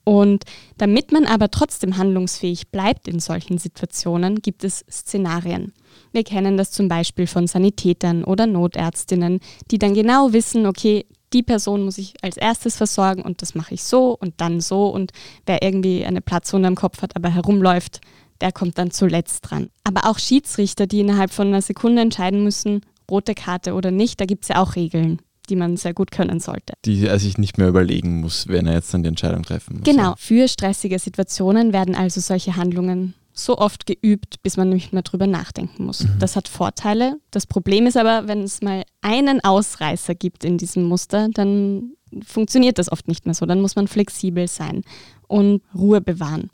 [0.04, 0.44] Und
[0.76, 5.72] damit man aber trotzdem handlungsfähig bleibt in solchen Situationen, gibt es Szenarien.
[6.12, 11.42] Wir kennen das zum Beispiel von Sanitätern oder Notärztinnen, die dann genau wissen, okay, die
[11.42, 15.12] Person muss ich als erstes versorgen und das mache ich so und dann so und
[15.46, 18.00] wer irgendwie eine Platzwunde am Kopf hat, aber herumläuft,
[18.40, 19.70] der kommt dann zuletzt dran.
[19.84, 24.26] Aber auch Schiedsrichter, die innerhalb von einer Sekunde entscheiden müssen, rote Karte oder nicht, da
[24.26, 26.74] gibt es ja auch Regeln die man sehr gut können sollte.
[26.84, 29.84] Die er sich nicht mehr überlegen muss, wenn er jetzt dann die Entscheidung treffen muss.
[29.84, 35.02] Genau, für stressige Situationen werden also solche Handlungen so oft geübt, bis man nicht mehr
[35.02, 36.04] drüber nachdenken muss.
[36.04, 36.18] Mhm.
[36.20, 37.18] Das hat Vorteile.
[37.32, 41.94] Das Problem ist aber, wenn es mal einen Ausreißer gibt in diesem Muster, dann
[42.24, 43.44] funktioniert das oft nicht mehr so.
[43.44, 44.82] Dann muss man flexibel sein
[45.26, 46.48] und Ruhe bewahren.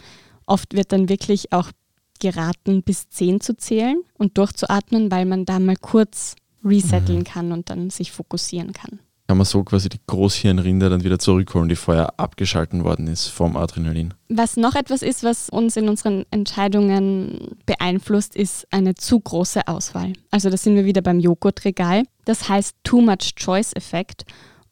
[0.47, 1.71] Oft wird dann wirklich auch
[2.19, 7.25] geraten, bis zehn zu zählen und durchzuatmen, weil man da mal kurz resetteln mhm.
[7.25, 11.69] kann und dann sich fokussieren kann kann man so quasi die Großhirnrinde dann wieder zurückholen,
[11.69, 14.12] die vorher abgeschalten worden ist vom Adrenalin.
[14.29, 20.14] Was noch etwas ist, was uns in unseren Entscheidungen beeinflusst, ist eine zu große Auswahl.
[20.33, 22.03] Also da sind wir wieder beim Joghurtregal.
[22.25, 24.25] Das heißt Too Much Choice Effekt.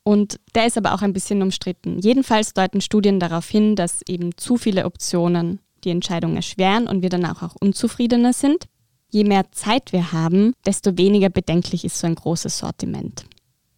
[0.03, 2.01] Und der ist aber auch ein bisschen umstritten.
[2.01, 7.11] Jedenfalls deuten Studien darauf hin, dass eben zu viele Optionen die Entscheidung erschweren und wir
[7.11, 8.64] danach auch unzufriedener sind.
[9.09, 13.25] Je mehr Zeit wir haben, desto weniger bedenklich ist so ein großes Sortiment.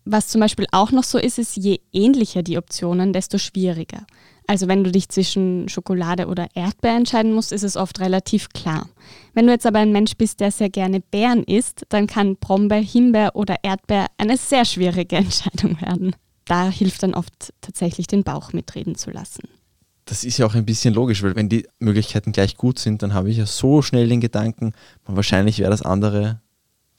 [0.04, 4.06] Was zum Beispiel auch noch so ist, ist, je ähnlicher die Optionen, desto schwieriger.
[4.46, 8.88] Also wenn du dich zwischen Schokolade oder Erdbeer entscheiden musst, ist es oft relativ klar.
[9.32, 12.80] Wenn du jetzt aber ein Mensch bist, der sehr gerne Beeren isst, dann kann Brombeer,
[12.80, 16.16] Himbeer oder Erdbeer eine sehr schwierige Entscheidung werden.
[16.46, 19.48] Da hilft dann oft tatsächlich den Bauch mitreden zu lassen.
[20.06, 23.14] Das ist ja auch ein bisschen logisch, weil wenn die Möglichkeiten gleich gut sind, dann
[23.14, 24.72] habe ich ja so schnell den Gedanken,
[25.06, 26.40] wahrscheinlich wäre das andere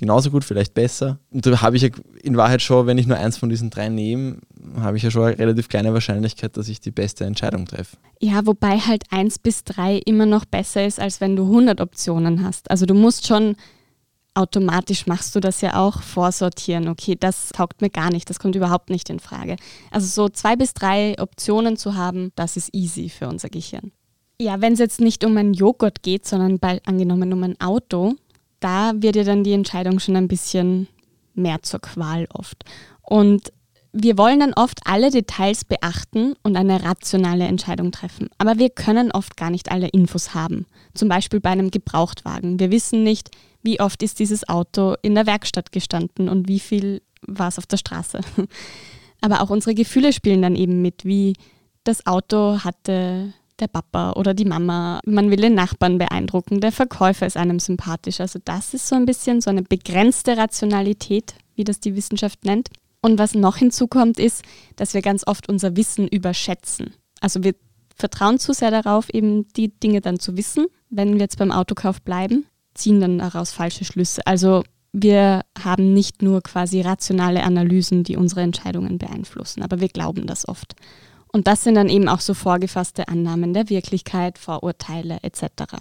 [0.02, 1.20] genauso gut, vielleicht besser.
[1.30, 1.90] Und da habe ich ja
[2.24, 4.40] in Wahrheit schon, wenn ich nur eins von diesen drei nehme,
[4.80, 7.98] habe ich ja schon eine relativ kleine Wahrscheinlichkeit, dass ich die beste Entscheidung treffe.
[8.20, 12.44] Ja, wobei halt eins bis drei immer noch besser ist, als wenn du 100 Optionen
[12.44, 12.72] hast.
[12.72, 13.56] Also du musst schon
[14.34, 16.88] automatisch machst du das ja auch vorsortieren.
[16.88, 19.56] Okay, das taugt mir gar nicht, das kommt überhaupt nicht in Frage.
[19.92, 23.92] Also so zwei bis drei Optionen zu haben, das ist easy für unser Gehirn.
[24.40, 28.16] Ja, wenn es jetzt nicht um einen Joghurt geht, sondern bei, angenommen um ein Auto,
[28.62, 30.88] da wird ja dann die Entscheidung schon ein bisschen
[31.34, 32.64] mehr zur Qual oft.
[33.02, 33.52] Und
[33.94, 38.30] wir wollen dann oft alle Details beachten und eine rationale Entscheidung treffen.
[38.38, 40.66] Aber wir können oft gar nicht alle Infos haben.
[40.94, 42.60] Zum Beispiel bei einem Gebrauchtwagen.
[42.60, 43.32] Wir wissen nicht,
[43.64, 47.66] wie oft ist dieses Auto in der Werkstatt gestanden und wie viel war es auf
[47.66, 48.22] der Straße.
[49.22, 51.34] Aber auch unsere Gefühle spielen dann eben mit, wie
[51.84, 55.00] das Auto hatte der Papa oder die Mama.
[55.06, 58.20] Man will den Nachbarn beeindrucken, der Verkäufer ist einem sympathisch.
[58.20, 62.70] Also das ist so ein bisschen so eine begrenzte Rationalität, wie das die Wissenschaft nennt.
[63.02, 64.44] Und was noch hinzukommt, ist,
[64.76, 66.94] dass wir ganz oft unser Wissen überschätzen.
[67.20, 67.56] Also wir
[67.96, 72.02] vertrauen zu sehr darauf, eben die Dinge dann zu wissen, wenn wir jetzt beim Autokauf
[72.02, 74.26] bleiben, ziehen dann daraus falsche Schlüsse.
[74.26, 80.28] Also wir haben nicht nur quasi rationale Analysen, die unsere Entscheidungen beeinflussen, aber wir glauben
[80.28, 80.76] das oft.
[81.32, 85.78] Und das sind dann eben auch so vorgefasste Annahmen der Wirklichkeit, Vorurteile etc.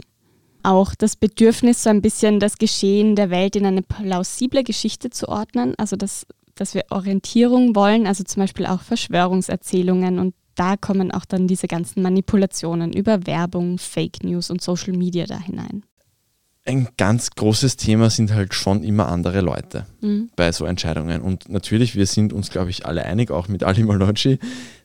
[0.63, 5.29] Auch das Bedürfnis, so ein bisschen das Geschehen der Welt in eine plausible Geschichte zu
[5.29, 11.11] ordnen, also dass, dass wir Orientierung wollen, also zum Beispiel auch Verschwörungserzählungen und da kommen
[11.11, 15.85] auch dann diese ganzen Manipulationen über Werbung, Fake News und Social Media da hinein.
[16.65, 20.31] Ein ganz großes Thema sind halt schon immer andere Leute mhm.
[20.37, 21.23] bei so Entscheidungen.
[21.23, 24.39] Und natürlich, wir sind uns, glaube ich, alle einig, auch mit Ali Malocci,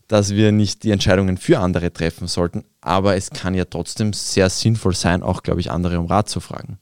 [0.08, 2.64] dass wir nicht die Entscheidungen für andere treffen sollten.
[2.80, 6.40] Aber es kann ja trotzdem sehr sinnvoll sein, auch, glaube ich, andere um Rat zu
[6.40, 6.80] fragen.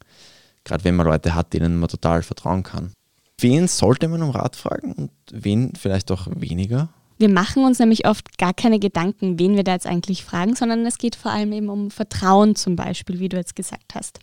[0.64, 2.92] Gerade wenn man Leute hat, denen man total vertrauen kann.
[3.40, 6.90] Wen sollte man um Rat fragen und wen vielleicht auch weniger?
[7.24, 10.86] Wir machen uns nämlich oft gar keine Gedanken, wen wir da jetzt eigentlich fragen, sondern
[10.86, 14.20] es geht vor allem eben um Vertrauen zum Beispiel, wie du jetzt gesagt hast.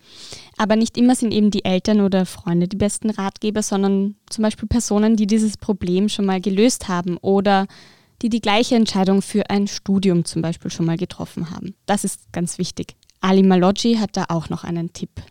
[0.59, 4.69] Aber nicht immer sind eben die Eltern oder Freunde die besten Ratgeber, sondern zum Beispiel
[4.69, 7.69] Personen, die dieses Problem schon mal gelöst haben oder
[8.21, 11.75] die die gleiche Entscheidung für ein Studium zum Beispiel schon mal getroffen haben.
[11.87, 12.97] Das ist ganz wichtig.
[13.23, 15.23] Ali Maloggi hat da auch noch einen Tipp.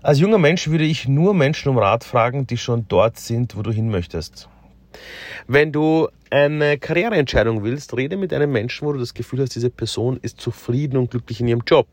[0.00, 3.62] Als junger Mensch würde ich nur Menschen um Rat fragen, die schon dort sind, wo
[3.62, 4.48] du hin möchtest.
[5.48, 9.70] Wenn du eine Karriereentscheidung willst, rede mit einem Menschen, wo du das Gefühl hast, diese
[9.70, 11.88] Person ist zufrieden und glücklich in ihrem Job.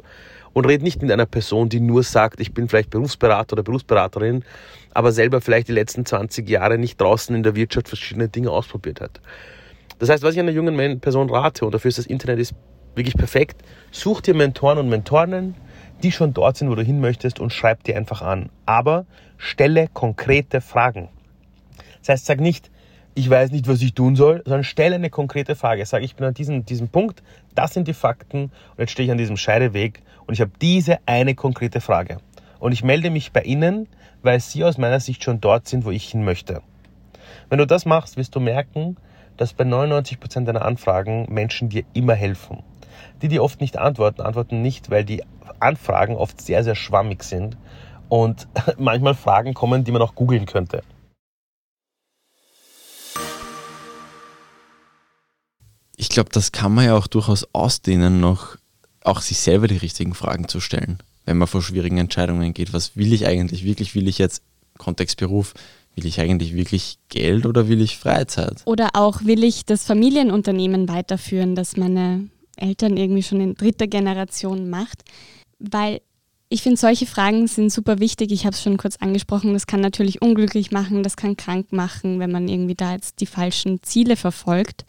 [0.53, 4.45] Und rede nicht mit einer Person, die nur sagt, ich bin vielleicht Berufsberater oder Berufsberaterin,
[4.93, 9.01] aber selber vielleicht die letzten 20 Jahre nicht draußen in der Wirtschaft verschiedene Dinge ausprobiert
[9.01, 9.19] hat.
[9.99, 12.53] Das heißt, was ich einer jungen Person rate, und dafür ist das Internet ist
[12.93, 15.55] wirklich perfekt, such dir Mentoren und Mentorinnen,
[16.03, 18.49] die schon dort sind, wo du hin möchtest und schreib die einfach an.
[18.65, 19.05] Aber
[19.37, 21.09] stelle konkrete Fragen.
[21.99, 22.69] Das heißt, sag nicht,
[23.15, 25.85] ich weiß nicht, was ich tun soll, sondern stelle eine konkrete Frage.
[25.85, 27.23] Sag, ich bin an diesem, diesem Punkt,
[27.55, 30.99] das sind die Fakten und jetzt stehe ich an diesem Scheideweg und ich habe diese
[31.05, 32.17] eine konkrete Frage.
[32.59, 33.87] Und ich melde mich bei Ihnen,
[34.21, 36.61] weil Sie aus meiner Sicht schon dort sind, wo ich hin möchte.
[37.49, 38.97] Wenn du das machst, wirst du merken,
[39.37, 42.63] dass bei 99 Prozent deiner Anfragen Menschen dir immer helfen.
[43.21, 45.23] Die, die oft nicht antworten, antworten nicht, weil die
[45.59, 47.57] Anfragen oft sehr, sehr schwammig sind
[48.09, 50.83] und manchmal Fragen kommen, die man auch googeln könnte.
[55.97, 58.57] Ich glaube, das kann man ja auch durchaus ausdehnen, noch
[59.03, 62.73] auch sich selber die richtigen Fragen zu stellen, wenn man vor schwierigen Entscheidungen geht.
[62.73, 63.95] Was will ich eigentlich wirklich?
[63.95, 64.41] Will ich jetzt
[64.77, 65.53] Kontext Beruf?
[65.95, 68.61] Will ich eigentlich wirklich Geld oder will ich Freizeit?
[68.65, 72.27] Oder auch will ich das Familienunternehmen weiterführen, das meine
[72.57, 75.03] Eltern irgendwie schon in dritter Generation macht?
[75.59, 76.01] weil
[76.47, 78.31] ich finde, solche Fragen sind super wichtig.
[78.31, 79.53] Ich habe es schon kurz angesprochen.
[79.53, 83.25] Das kann natürlich unglücklich machen, das kann krank machen, wenn man irgendwie da jetzt die
[83.25, 84.85] falschen Ziele verfolgt.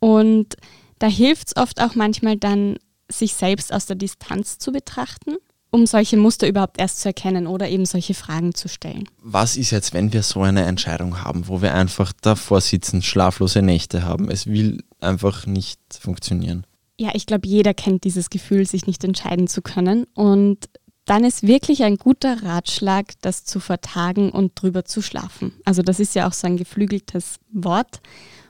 [0.00, 0.56] Und
[0.98, 2.76] da hilft es oft auch manchmal dann,
[3.10, 5.36] sich selbst aus der Distanz zu betrachten,
[5.70, 9.08] um solche Muster überhaupt erst zu erkennen oder eben solche Fragen zu stellen.
[9.20, 13.62] Was ist jetzt, wenn wir so eine Entscheidung haben, wo wir einfach davor sitzen, schlaflose
[13.62, 14.30] Nächte haben?
[14.30, 16.64] Es will einfach nicht funktionieren.
[17.00, 20.04] Ja, ich glaube, jeder kennt dieses Gefühl, sich nicht entscheiden zu können.
[20.14, 20.68] Und
[21.06, 25.54] dann ist wirklich ein guter Ratschlag, das zu vertagen und drüber zu schlafen.
[25.64, 28.02] Also das ist ja auch so ein geflügeltes Wort.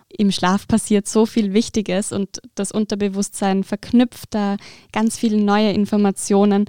[0.08, 4.56] Im Schlaf passiert so viel Wichtiges und das Unterbewusstsein verknüpft da
[4.90, 6.64] ganz viele neue Informationen.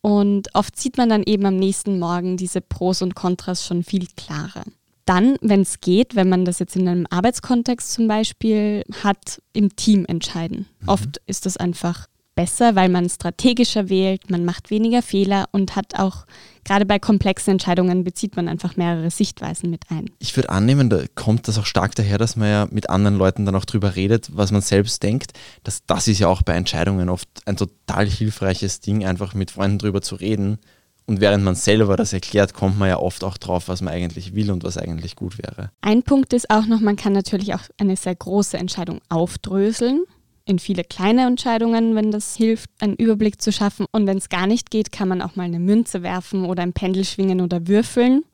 [0.00, 4.06] Und oft sieht man dann eben am nächsten Morgen diese Pros und Kontras schon viel
[4.16, 4.64] klarer
[5.06, 9.74] dann, wenn es geht, wenn man das jetzt in einem Arbeitskontext zum Beispiel hat, im
[9.74, 10.66] Team entscheiden.
[10.80, 10.88] Mhm.
[10.88, 15.98] Oft ist das einfach besser, weil man strategischer wählt, man macht weniger Fehler und hat
[15.98, 16.26] auch,
[16.64, 20.10] gerade bei komplexen Entscheidungen bezieht man einfach mehrere Sichtweisen mit ein.
[20.18, 23.46] Ich würde annehmen, da kommt das auch stark daher, dass man ja mit anderen Leuten
[23.46, 25.32] dann auch drüber redet, was man selbst denkt.
[25.64, 29.78] Das, das ist ja auch bei Entscheidungen oft ein total hilfreiches Ding, einfach mit Freunden
[29.78, 30.58] drüber zu reden
[31.06, 34.34] und während man selber das erklärt, kommt man ja oft auch drauf, was man eigentlich
[34.34, 35.70] will und was eigentlich gut wäre.
[35.80, 40.02] Ein Punkt ist auch noch, man kann natürlich auch eine sehr große Entscheidung aufdröseln
[40.46, 43.86] in viele kleine Entscheidungen, wenn das hilft, einen Überblick zu schaffen.
[43.90, 46.72] Und wenn es gar nicht geht, kann man auch mal eine Münze werfen oder ein
[46.72, 48.24] Pendel schwingen oder würfeln.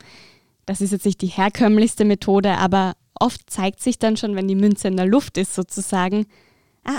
[0.66, 4.54] Das ist jetzt nicht die herkömmlichste Methode, aber oft zeigt sich dann schon, wenn die
[4.54, 6.26] Münze in der Luft ist, sozusagen,
[6.84, 6.98] ah,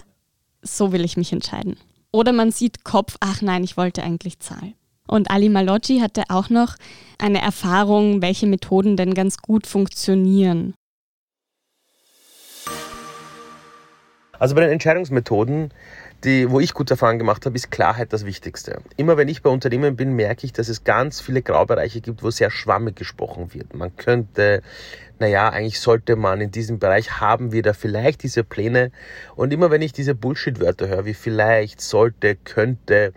[0.63, 1.77] so will ich mich entscheiden.
[2.12, 4.73] Oder man sieht Kopf, ach nein, ich wollte eigentlich Zahl.
[5.13, 6.76] Und Ali Malocci hatte auch noch
[7.19, 10.73] eine Erfahrung, welche Methoden denn ganz gut funktionieren.
[14.39, 15.71] Also bei den Entscheidungsmethoden,
[16.23, 18.82] die, wo ich gute Erfahrungen gemacht habe, ist Klarheit das Wichtigste.
[18.97, 22.32] Immer wenn ich bei Unternehmen bin, merke ich, dass es ganz viele Graubereiche gibt, wo
[22.32, 23.76] sehr schwammig gesprochen wird.
[23.76, 24.63] Man könnte,
[25.19, 28.91] naja, eigentlich sollte man in diesem Bereich haben wir da vielleicht diese Pläne.
[29.36, 33.13] Und immer wenn ich diese Bullshit-Wörter höre, wie vielleicht, sollte, könnte,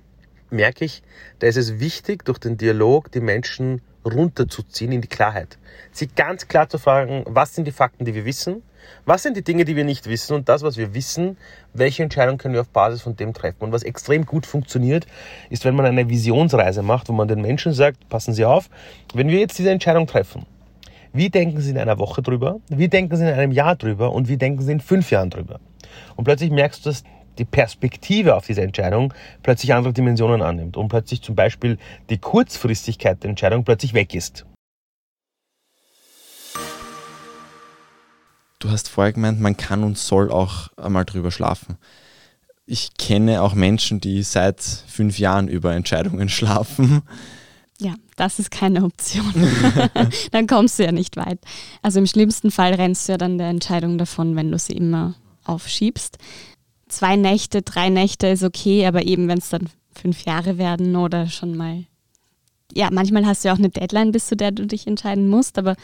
[0.51, 1.03] merke ich,
[1.39, 5.59] da ist es wichtig, durch den Dialog die Menschen runterzuziehen in die Klarheit.
[5.91, 8.63] Sie ganz klar zu fragen, was sind die Fakten, die wir wissen?
[9.05, 10.35] Was sind die Dinge, die wir nicht wissen?
[10.35, 11.37] Und das, was wir wissen,
[11.75, 13.65] welche Entscheidung können wir auf Basis von dem treffen?
[13.65, 15.07] Und was extrem gut funktioniert,
[15.51, 18.71] ist, wenn man eine Visionsreise macht, wo man den Menschen sagt, passen Sie auf,
[19.13, 20.47] wenn wir jetzt diese Entscheidung treffen,
[21.13, 22.61] wie denken Sie in einer Woche drüber?
[22.69, 24.13] Wie denken Sie in einem Jahr drüber?
[24.13, 25.61] Und wie denken Sie in fünf Jahren drüber?
[26.15, 27.05] Und plötzlich merkst du, dass
[27.39, 31.79] die Perspektive auf diese Entscheidung plötzlich andere Dimensionen annimmt und plötzlich zum Beispiel
[32.11, 34.47] die Kurzfristigkeit der Entscheidung plötzlich weg ist.
[38.59, 41.77] Du hast vorher gemeint, man kann und soll auch einmal drüber schlafen.
[42.65, 47.03] Ich kenne auch Menschen, die seit fünf Jahren über Entscheidungen schlafen.
[47.81, 49.33] Ja, das ist keine Option.
[50.33, 51.39] dann kommst du ja nicht weit.
[51.83, 55.15] Also im schlimmsten Fall rennst du ja dann der Entscheidung davon, wenn du sie immer
[55.45, 56.19] aufschiebst.
[56.89, 61.29] Zwei Nächte, drei Nächte ist okay, aber eben wenn es dann fünf Jahre werden oder
[61.29, 61.85] schon mal.
[62.73, 65.59] Ja, manchmal hast du ja auch eine Deadline, bis zu der du dich entscheiden musst,
[65.59, 65.77] aber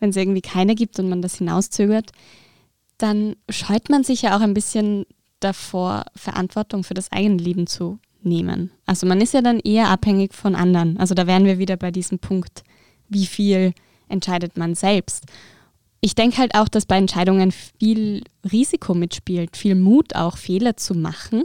[0.00, 2.10] wenn es irgendwie keine gibt und man das hinauszögert,
[2.98, 5.06] dann scheut man sich ja auch ein bisschen
[5.40, 8.70] davor, Verantwortung für das eigene Leben zu nehmen.
[8.86, 10.96] Also man ist ja dann eher abhängig von anderen.
[10.98, 12.62] Also da wären wir wieder bei diesem Punkt,
[13.08, 13.72] wie viel
[14.08, 15.24] entscheidet man selbst.
[16.04, 20.94] Ich denke halt auch, dass bei Entscheidungen viel Risiko mitspielt, viel Mut auch, Fehler zu
[20.94, 21.44] machen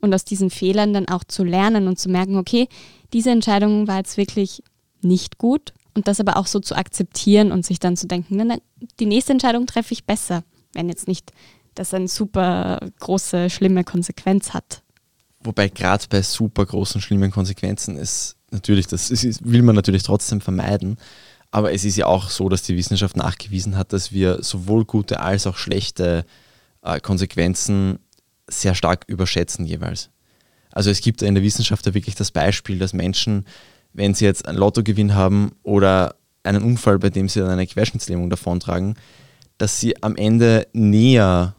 [0.00, 2.68] und aus diesen Fehlern dann auch zu lernen und zu merken, okay,
[3.12, 4.64] diese Entscheidung war jetzt wirklich
[5.00, 8.60] nicht gut und das aber auch so zu akzeptieren und sich dann zu denken,
[8.98, 11.30] die nächste Entscheidung treffe ich besser, wenn jetzt nicht
[11.76, 14.82] das eine super große, schlimme Konsequenz hat.
[15.44, 20.40] Wobei gerade bei super großen, schlimmen Konsequenzen ist natürlich, das ist, will man natürlich trotzdem
[20.40, 20.96] vermeiden.
[21.54, 25.20] Aber es ist ja auch so, dass die Wissenschaft nachgewiesen hat, dass wir sowohl gute
[25.20, 26.26] als auch schlechte
[26.82, 28.00] äh, Konsequenzen
[28.48, 30.10] sehr stark überschätzen jeweils.
[30.72, 33.46] Also es gibt in der Wissenschaft ja wirklich das Beispiel, dass Menschen,
[33.92, 38.30] wenn sie jetzt einen Lottogewinn haben oder einen Unfall, bei dem sie dann eine Querschnittslähmung
[38.30, 38.96] davontragen,
[39.56, 41.54] dass sie am Ende näher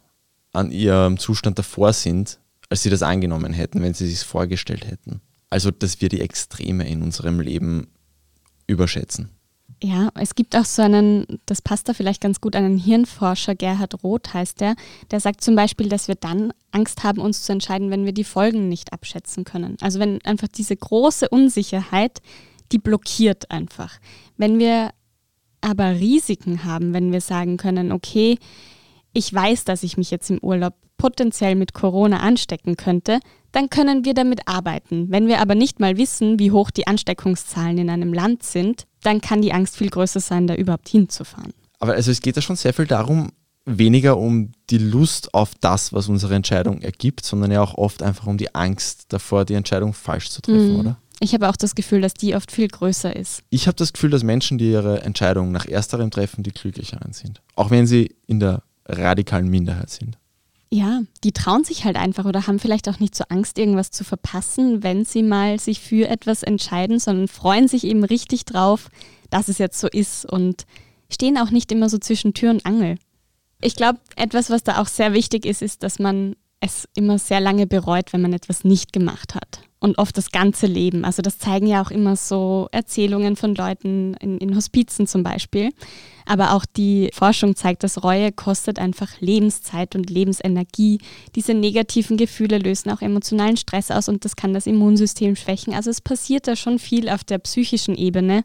[0.51, 5.21] an ihrem Zustand davor sind, als sie das angenommen hätten, wenn sie sich vorgestellt hätten.
[5.49, 7.87] Also, dass wir die Extreme in unserem Leben
[8.67, 9.29] überschätzen.
[9.83, 14.03] Ja, es gibt auch so einen, das passt da vielleicht ganz gut, einen Hirnforscher, Gerhard
[14.03, 14.75] Roth heißt der,
[15.11, 18.23] der sagt zum Beispiel, dass wir dann Angst haben, uns zu entscheiden, wenn wir die
[18.23, 19.77] Folgen nicht abschätzen können.
[19.81, 22.21] Also wenn einfach diese große Unsicherheit,
[22.71, 23.99] die blockiert einfach.
[24.37, 24.91] Wenn wir
[25.61, 28.37] aber Risiken haben, wenn wir sagen können, okay,
[29.13, 33.19] ich weiß, dass ich mich jetzt im Urlaub potenziell mit Corona anstecken könnte,
[33.51, 35.07] dann können wir damit arbeiten.
[35.09, 39.21] Wenn wir aber nicht mal wissen, wie hoch die Ansteckungszahlen in einem Land sind, dann
[39.21, 41.53] kann die Angst viel größer sein, da überhaupt hinzufahren.
[41.79, 43.31] Aber also es geht ja schon sehr viel darum,
[43.65, 48.27] weniger um die Lust auf das, was unsere Entscheidung ergibt, sondern ja auch oft einfach
[48.27, 50.79] um die Angst davor, die Entscheidung falsch zu treffen, mhm.
[50.79, 50.97] oder?
[51.19, 53.41] Ich habe auch das Gefühl, dass die oft viel größer ist.
[53.49, 57.41] Ich habe das Gefühl, dass Menschen, die ihre Entscheidung nach ersterem treffen, die glücklicheren sind.
[57.55, 60.17] Auch wenn sie in der radikalen Minderheit sind.
[60.75, 64.03] Ja, die trauen sich halt einfach oder haben vielleicht auch nicht so Angst, irgendwas zu
[64.03, 68.89] verpassen, wenn sie mal sich für etwas entscheiden, sondern freuen sich eben richtig drauf,
[69.29, 70.65] dass es jetzt so ist und
[71.09, 72.97] stehen auch nicht immer so zwischen Tür und Angel.
[73.61, 77.39] Ich glaube, etwas, was da auch sehr wichtig ist, ist, dass man es immer sehr
[77.39, 81.05] lange bereut, wenn man etwas nicht gemacht hat und oft das ganze Leben.
[81.05, 85.69] Also das zeigen ja auch immer so Erzählungen von Leuten in, in Hospizen zum Beispiel.
[86.25, 90.99] Aber auch die Forschung zeigt, dass Reue kostet einfach Lebenszeit und Lebensenergie.
[91.35, 95.73] Diese negativen Gefühle lösen auch emotionalen Stress aus und das kann das Immunsystem schwächen.
[95.73, 98.43] Also es passiert da schon viel auf der psychischen Ebene,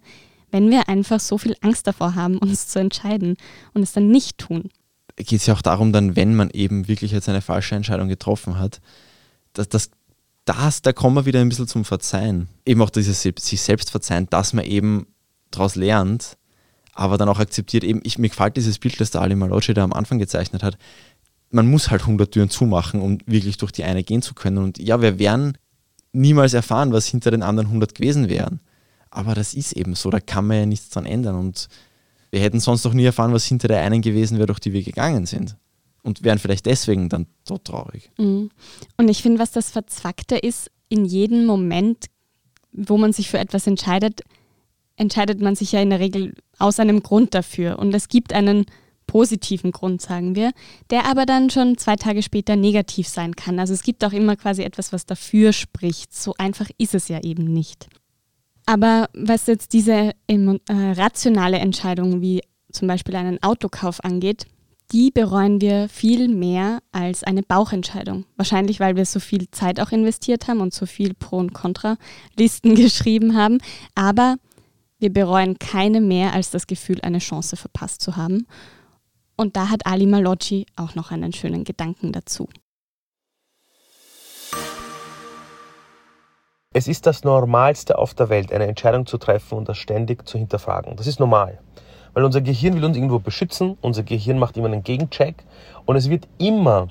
[0.50, 3.36] wenn wir einfach so viel Angst davor haben, uns zu entscheiden
[3.72, 4.68] und es dann nicht tun.
[5.16, 8.58] Geht es ja auch darum, dann, wenn man eben wirklich jetzt eine falsche Entscheidung getroffen
[8.58, 8.80] hat,
[9.52, 9.90] dass das
[10.44, 12.48] das, da kommen wir wieder ein bisschen zum Verzeihen.
[12.64, 15.06] Eben auch dieses sich selbst verzeihen, dass man eben
[15.50, 16.36] daraus lernt,
[16.92, 19.84] aber dann auch akzeptiert, eben, ich, mir gefällt dieses Bild, das der Ali Malocci da
[19.84, 20.76] am Anfang gezeichnet hat.
[21.50, 24.58] Man muss halt 100 Türen zumachen, um wirklich durch die eine gehen zu können.
[24.58, 25.56] Und ja, wir werden
[26.12, 28.60] niemals erfahren, was hinter den anderen 100 gewesen wären.
[29.10, 31.36] Aber das ist eben so, da kann man ja nichts dran ändern.
[31.36, 31.68] Und
[32.30, 34.82] wir hätten sonst noch nie erfahren, was hinter der einen gewesen wäre, durch die wir
[34.82, 35.56] gegangen sind
[36.02, 38.10] und wären vielleicht deswegen dann so traurig.
[38.18, 38.50] Mhm.
[38.96, 42.06] Und ich finde, was das Verzwackte ist, in jedem Moment,
[42.72, 44.22] wo man sich für etwas entscheidet,
[44.96, 47.78] entscheidet man sich ja in der Regel aus einem Grund dafür.
[47.78, 48.66] Und es gibt einen
[49.06, 50.52] positiven Grund, sagen wir,
[50.90, 53.58] der aber dann schon zwei Tage später negativ sein kann.
[53.58, 56.14] Also es gibt auch immer quasi etwas, was dafür spricht.
[56.14, 57.88] So einfach ist es ja eben nicht.
[58.70, 62.40] Aber was jetzt diese äh, rationale Entscheidung wie
[62.70, 64.46] zum Beispiel einen Autokauf angeht,
[64.92, 68.26] die bereuen wir viel mehr als eine Bauchentscheidung.
[68.36, 72.74] Wahrscheinlich, weil wir so viel Zeit auch investiert haben und so viel Pro- und Contra-Listen
[72.76, 73.58] geschrieben haben.
[73.96, 74.36] Aber
[75.00, 78.46] wir bereuen keine mehr als das Gefühl, eine Chance verpasst zu haben.
[79.34, 82.48] Und da hat Ali Malocci auch noch einen schönen Gedanken dazu.
[86.72, 90.38] Es ist das Normalste auf der Welt, eine Entscheidung zu treffen und das ständig zu
[90.38, 90.94] hinterfragen.
[90.94, 91.58] Das ist normal.
[92.14, 95.42] Weil unser Gehirn will uns irgendwo beschützen, unser Gehirn macht immer einen Gegencheck
[95.84, 96.86] und es wird immer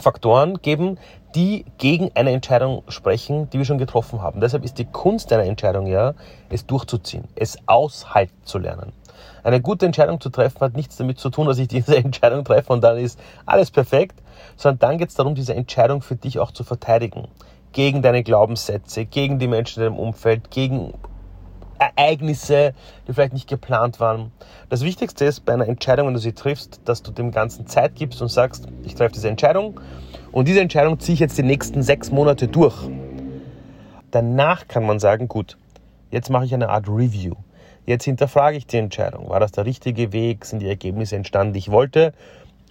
[0.00, 0.96] Faktoren geben,
[1.34, 4.40] die gegen eine Entscheidung sprechen, die wir schon getroffen haben.
[4.40, 6.14] Deshalb ist die Kunst einer Entscheidung ja,
[6.48, 8.94] es durchzuziehen, es aushalten zu lernen.
[9.42, 12.72] Eine gute Entscheidung zu treffen hat nichts damit zu tun, dass ich diese Entscheidung treffe
[12.72, 14.22] und dann ist alles perfekt,
[14.56, 17.28] sondern dann geht es darum, diese Entscheidung für dich auch zu verteidigen.
[17.72, 20.94] Gegen deine Glaubenssätze, gegen die Menschen in deinem Umfeld, gegen
[21.78, 22.74] Ereignisse,
[23.06, 24.30] die vielleicht nicht geplant waren.
[24.68, 27.96] Das Wichtigste ist bei einer Entscheidung, wenn du sie triffst, dass du dem Ganzen Zeit
[27.96, 29.80] gibst und sagst, ich treffe diese Entscheidung
[30.30, 32.76] und diese Entscheidung ziehe ich jetzt die nächsten sechs Monate durch.
[34.10, 35.56] Danach kann man sagen, gut,
[36.10, 37.34] jetzt mache ich eine Art Review.
[37.84, 39.28] Jetzt hinterfrage ich die Entscheidung.
[39.28, 40.44] War das der richtige Weg?
[40.44, 42.12] Sind die Ergebnisse entstanden, die ich wollte?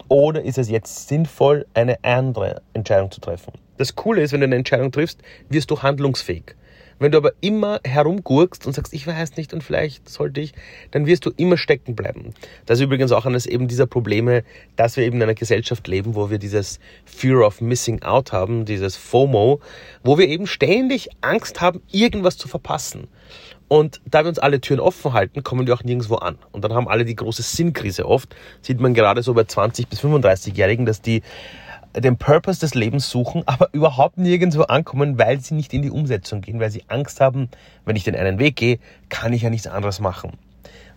[0.08, 3.52] Oder ist es jetzt sinnvoll, eine andere Entscheidung zu treffen?
[3.82, 5.18] Das Coole ist, wenn du eine Entscheidung triffst,
[5.48, 6.54] wirst du handlungsfähig.
[7.00, 10.52] Wenn du aber immer herumgurkst und sagst, ich weiß nicht und vielleicht sollte ich,
[10.92, 12.32] dann wirst du immer stecken bleiben.
[12.64, 14.44] Das ist übrigens auch eines eben dieser Probleme,
[14.76, 18.66] dass wir eben in einer Gesellschaft leben, wo wir dieses Fear of Missing Out haben,
[18.66, 19.58] dieses FOMO,
[20.04, 23.08] wo wir eben ständig Angst haben, irgendwas zu verpassen.
[23.66, 26.38] Und da wir uns alle Türen offen halten, kommen wir auch nirgendwo an.
[26.52, 28.36] Und dann haben alle die große Sinnkrise oft.
[28.60, 31.22] Sieht man gerade so bei 20- bis 35-Jährigen, dass die
[31.94, 36.40] den Purpose des Lebens suchen, aber überhaupt nirgendwo ankommen, weil sie nicht in die Umsetzung
[36.40, 37.48] gehen, weil sie Angst haben,
[37.84, 38.78] wenn ich den einen Weg gehe,
[39.08, 40.32] kann ich ja nichts anderes machen.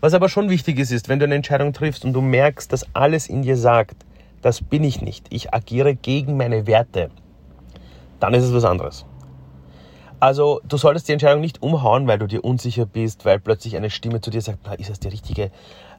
[0.01, 2.85] Was aber schon wichtig ist, ist, wenn du eine Entscheidung triffst und du merkst, dass
[2.93, 3.95] alles in dir sagt,
[4.41, 7.09] das bin ich nicht, ich agiere gegen meine Werte,
[8.19, 9.05] dann ist es was anderes.
[10.19, 13.89] Also du solltest die Entscheidung nicht umhauen, weil du dir unsicher bist, weil plötzlich eine
[13.89, 15.51] Stimme zu dir sagt, na, ist das die richtige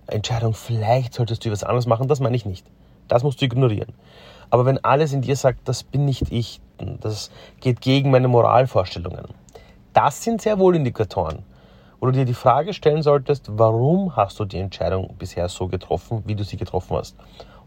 [0.07, 0.55] Entscheidung?
[0.55, 2.09] Vielleicht solltest du was anderes machen.
[2.09, 2.67] Das meine ich nicht.
[3.09, 3.93] Das musst du ignorieren.
[4.51, 6.61] Aber wenn alles in dir sagt, das bin nicht ich,
[7.01, 7.31] das
[7.61, 9.27] geht gegen meine Moralvorstellungen,
[9.93, 11.43] das sind sehr wohl Indikatoren,
[11.99, 16.23] wo du dir die Frage stellen solltest, warum hast du die Entscheidung bisher so getroffen,
[16.27, 17.17] wie du sie getroffen hast?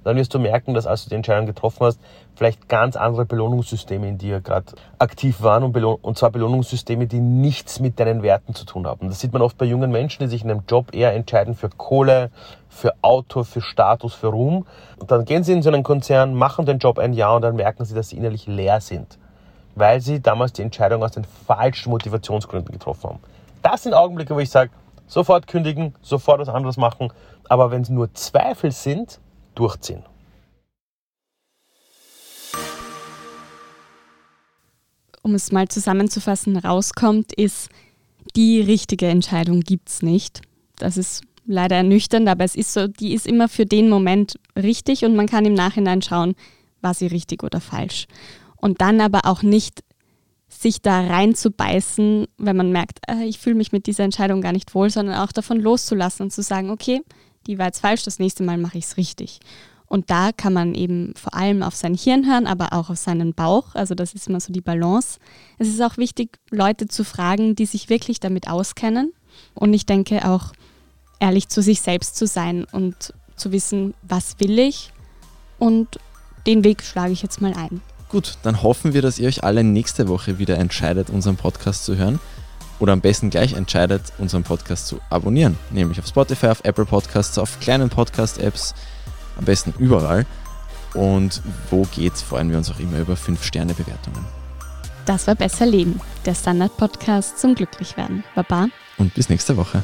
[0.03, 1.99] Dann wirst du merken, dass als du die Entscheidung getroffen hast,
[2.35, 7.79] vielleicht ganz andere Belohnungssysteme in dir gerade aktiv waren und, und zwar Belohnungssysteme, die nichts
[7.79, 9.09] mit deinen Werten zu tun haben.
[9.09, 11.69] Das sieht man oft bei jungen Menschen, die sich in einem Job eher entscheiden für
[11.69, 12.31] Kohle,
[12.69, 14.65] für Auto, für Status, für Ruhm.
[14.99, 17.55] Und dann gehen sie in so einen Konzern, machen den Job ein Jahr und dann
[17.55, 19.17] merken sie, dass sie innerlich leer sind,
[19.75, 23.19] weil sie damals die Entscheidung aus den falschen Motivationsgründen getroffen haben.
[23.61, 24.71] Das sind Augenblicke, wo ich sage,
[25.07, 27.11] sofort kündigen, sofort was anderes machen.
[27.49, 29.19] Aber wenn es nur Zweifel sind,
[29.55, 30.03] durchziehen.
[35.21, 37.69] Um es mal zusammenzufassen, rauskommt, ist,
[38.35, 40.41] die richtige Entscheidung gibt es nicht.
[40.77, 45.03] Das ist leider ernüchternd, aber es ist so, die ist immer für den Moment richtig
[45.03, 46.35] und man kann im Nachhinein schauen,
[46.81, 48.05] war sie richtig oder falsch.
[48.57, 49.83] Und dann aber auch nicht
[50.47, 54.73] sich da reinzubeißen, wenn man merkt, äh, ich fühle mich mit dieser Entscheidung gar nicht
[54.73, 57.01] wohl, sondern auch davon loszulassen und zu sagen, okay,
[57.47, 59.39] die war jetzt falsch, das nächste Mal mache ich es richtig.
[59.87, 63.33] Und da kann man eben vor allem auf sein Hirn hören, aber auch auf seinen
[63.33, 63.73] Bauch.
[63.73, 65.19] Also das ist immer so die Balance.
[65.57, 69.13] Es ist auch wichtig, Leute zu fragen, die sich wirklich damit auskennen.
[69.55, 70.53] Und ich denke auch,
[71.19, 74.91] ehrlich zu sich selbst zu sein und zu wissen, was will ich
[75.57, 75.99] und
[76.45, 77.81] den Weg schlage ich jetzt mal ein.
[78.09, 81.95] Gut, dann hoffen wir, dass ihr euch alle nächste Woche wieder entscheidet, unseren Podcast zu
[81.95, 82.19] hören
[82.79, 87.37] oder am besten gleich entscheidet, unseren Podcast zu abonnieren, nämlich auf Spotify, auf Apple Podcasts,
[87.37, 88.73] auf kleinen Podcast-Apps,
[89.37, 90.25] am besten überall.
[90.93, 94.25] Und wo geht's, freuen wir uns auch immer über 5-Sterne-Bewertungen.
[95.05, 98.23] Das war Besser Leben, der Standard-Podcast zum Glücklichwerden.
[98.35, 98.67] Baba.
[98.97, 99.83] Und bis nächste Woche.